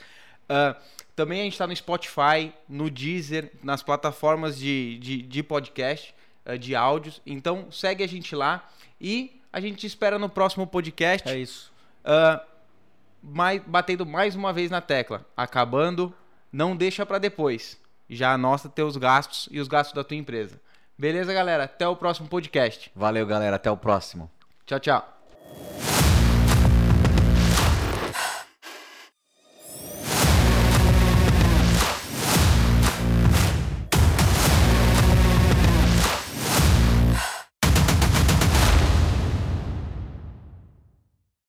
Uh, 0.53 0.81
também 1.17 1.41
a 1.41 1.45
gente 1.45 1.53
está 1.53 1.67
no 1.67 1.75
Spotify, 1.75 2.53
no 2.69 2.91
Deezer, 2.91 3.53
nas 3.63 3.83
plataformas 3.83 4.59
de, 4.59 4.99
de, 4.99 5.23
de 5.23 5.43
podcast, 5.43 6.15
uh, 6.47 6.59
de 6.59 6.75
áudios. 6.75 7.21
Então 7.25 7.71
segue 7.71 8.05
a 8.05 8.07
gente 8.07 8.35
lá 8.35 8.69
e 9.01 9.41
a 9.53 9.61
gente 9.61 9.79
te 9.79 9.87
espera 9.87 10.19
no 10.19 10.29
próximo 10.29 10.67
podcast. 10.67 11.29
É 11.29 11.39
isso. 11.39 11.73
Uh, 12.05 12.41
mais, 13.23 13.63
batendo 13.67 14.05
mais 14.05 14.35
uma 14.35 14.53
vez 14.53 14.71
na 14.71 14.81
tecla. 14.81 15.25
Acabando, 15.37 16.15
não 16.53 16.77
deixa 16.77 17.07
para 17.07 17.19
depois 17.19 17.81
já 18.15 18.33
anota 18.33 18.69
teus 18.69 18.97
gastos 18.97 19.49
e 19.51 19.61
os 19.61 19.69
gastos 19.69 19.95
da 19.95 20.05
tua 20.05 20.17
empresa. 20.17 20.61
Beleza, 20.97 21.33
galera? 21.33 21.65
Até 21.65 21.87
o 21.89 21.97
próximo 21.97 22.29
podcast. 22.29 22.93
Valeu, 22.95 23.27
galera. 23.27 23.57
Até 23.57 23.71
o 23.71 23.77
próximo. 23.77 24.31
Tchau, 24.67 24.79
tchau. 24.79 25.92